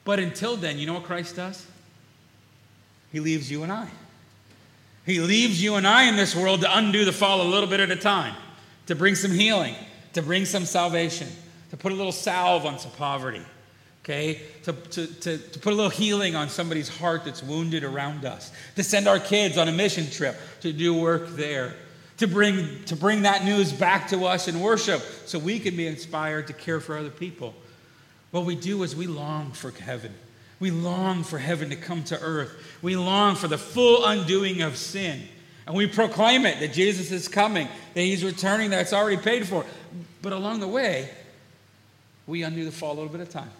But 0.04 0.20
until 0.20 0.56
then, 0.56 0.80
you 0.80 0.88
know 0.88 0.96
what 0.96 1.04
Christ 1.04 1.36
does? 1.36 1.66
He 3.12 3.20
leaves 3.20 3.52
you 3.52 3.62
and 3.62 3.72
I. 3.72 3.88
He 5.10 5.19
leaves 5.19 5.62
you 5.62 5.76
and 5.76 5.88
I 5.88 6.04
in 6.04 6.15
this 6.15 6.36
world 6.36 6.62
to 6.62 6.78
undo 6.78 7.04
the 7.04 7.12
fall 7.12 7.41
a 7.41 7.50
little 7.50 7.67
bit 7.67 7.80
at 7.80 7.89
a 7.89 7.95
time, 7.95 8.36
to 8.86 8.95
bring 8.95 9.15
some 9.15 9.32
healing, 9.32 9.76
to 10.13 10.22
bring 10.22 10.45
some 10.45 10.65
salvation, 10.65 11.28
to 11.72 11.78
put 11.78 11.91
a 11.91 11.95
little 11.95 12.12
salve 12.12 12.65
on 12.65 12.78
some 12.78 12.91
poverty, 12.91 13.41
okay? 14.04 14.41
To, 14.63 14.74
to, 14.74 15.08
to, 15.08 15.38
to 15.38 15.60
put 15.60 15.74
a 15.74 15.76
little 15.76 15.89
healing 15.89 16.36
on 16.36 16.50
somebody's 16.50 16.89
heart 16.89 17.26
that's 17.26 17.41
wounded 17.41 17.84
around 17.84 18.26
us, 18.26 18.52
to 18.76 18.84
send 18.84 19.08
our 19.08 19.19
kids 19.19 19.58
on 19.58 19.67
a 19.67 19.72
mission 19.72 20.10
trip 20.10 20.38
to 20.62 20.72
do 20.72 20.93
work 20.93 21.30
there, 21.30 21.74
to 22.17 22.28
bring, 22.28 22.84
to 22.86 22.95
bring 22.95 23.24
that 23.24 23.43
news 23.43 23.72
back 23.72 24.10
to 24.10 24.26
us 24.26 24.48
in 24.48 24.60
worship 24.60 25.02
so 25.26 25.39
we 25.39 25.60
can 25.60 25.76
be 25.76 25.88
inspired 25.88 26.48
to 26.48 26.54
care 26.54 26.80
for 26.80 26.98
other 26.98 27.10
people. 27.10 27.56
What 28.32 28.45
we 28.45 28.56
do 28.56 28.84
is 28.84 28.95
we 28.95 29.08
long 29.08 29.54
for 29.54 29.72
heaven. 29.72 30.13
We 30.60 30.72
long 30.72 31.24
for 31.24 31.38
heaven 31.38 31.69
to 31.69 31.76
come 31.76 32.04
to 32.06 32.19
earth. 32.19 32.52
We 32.82 32.95
long 32.95 33.36
for 33.36 33.48
the 33.48 33.58
full 33.58 34.06
undoing 34.06 34.62
of 34.62 34.76
sin. 34.78 35.22
And 35.65 35.76
we 35.76 35.88
proclaim 35.88 36.45
it 36.45 36.60
that 36.60 36.74
Jesus 36.74 37.12
is 37.12 37.28
coming, 37.28 37.67
that 37.93 38.02
he's 38.02 38.24
returning, 38.24 38.72
that 38.72 38.82
it's 38.82 38.93
already 38.93 39.22
paid 39.22 39.48
for. 39.48 39.65
But 40.22 40.34
along 40.34 40.60
the 40.60 40.67
way, 40.67 41.10
we 42.28 42.43
undo 42.43 42.65
the 42.65 42.72
fall 42.72 42.93
a 42.93 42.95
little 42.95 43.12
bit 43.12 43.22
of 43.22 43.30
time. 43.30 43.52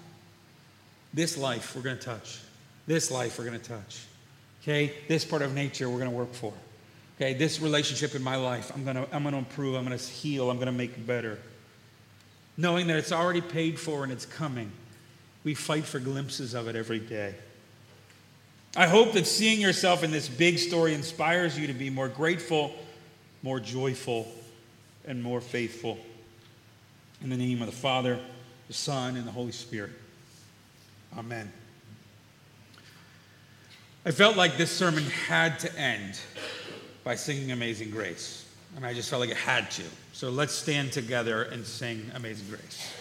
This 1.13 1.38
life 1.38 1.75
we're 1.75 1.81
going 1.81 1.97
to 1.97 2.03
touch. 2.03 2.39
This 2.88 3.12
life 3.12 3.38
we're 3.38 3.45
going 3.45 3.59
to 3.59 3.69
touch. 3.69 4.01
Okay? 4.62 4.93
This 5.07 5.23
part 5.23 5.41
of 5.41 5.53
nature 5.53 5.89
we're 5.89 5.99
going 5.99 6.12
to 6.12 6.17
work 6.17 6.33
for. 6.33 6.53
Okay? 7.17 7.33
This 7.33 7.62
relationship 7.62 8.15
in 8.15 8.23
my 8.23 8.35
life, 8.35 8.71
I'm 8.73 8.83
going 8.83 8.95
to, 8.95 9.07
I'm 9.13 9.23
going 9.23 9.33
to 9.33 9.39
improve, 9.39 9.75
I'm 9.75 9.85
going 9.85 9.97
to 9.97 10.03
heal, 10.03 10.49
I'm 10.49 10.57
going 10.57 10.67
to 10.67 10.71
make 10.71 11.05
better. 11.05 11.39
Knowing 12.57 12.88
that 12.88 12.97
it's 12.97 13.12
already 13.12 13.41
paid 13.41 13.79
for 13.79 14.03
and 14.03 14.12
it's 14.12 14.25
coming, 14.25 14.71
we 15.43 15.54
fight 15.54 15.86
for 15.86 15.99
glimpses 15.99 16.54
of 16.54 16.67
it 16.67 16.75
every 16.75 16.99
day. 16.99 17.36
I 18.75 18.88
hope 18.88 19.13
that 19.13 19.25
seeing 19.25 19.60
yourself 19.60 20.04
in 20.04 20.12
this 20.12 20.30
big 20.30 20.60
story 20.60 20.93
inspires 20.93 21.58
you 21.58 21.67
to 21.67 21.73
be 21.73 21.89
more 21.89 22.08
grateful, 22.08 22.71
more 23.41 23.60
joyful, 23.60 24.28
and 25.06 25.23
more 25.23 25.41
faithful. 25.41 25.97
In 27.21 27.30
the 27.30 27.38
name 27.38 27.62
of 27.62 27.65
the 27.65 27.75
Father, 27.75 28.19
the 28.67 28.73
Son, 28.73 29.17
and 29.17 29.25
the 29.25 29.32
Holy 29.32 29.52
Spirit. 29.52 29.91
Amen. 31.17 31.52
I 34.06 34.12
felt 34.12 34.38
like 34.38 34.56
this 34.58 34.71
sermon 34.71 35.04
had 35.04 35.60
to 35.60 35.80
end 35.80 36.19
by 37.04 37.15
singing 37.15 37.52
Amazing 37.52 37.89
Grace. 37.89 38.45
I 38.75 38.80
mean, 38.80 38.86
I 38.86 38.93
just 38.93 39.10
felt 39.10 39.19
like 39.19 39.32
it 39.32 39.38
had 39.38 39.71
to. 39.71 39.84
So 40.13 40.30
let's 40.30 40.54
stand 40.54 40.91
together 40.91 41.43
and 41.43 41.65
sing 41.65 42.12
Amazing 42.13 42.47
Grace. 42.49 42.93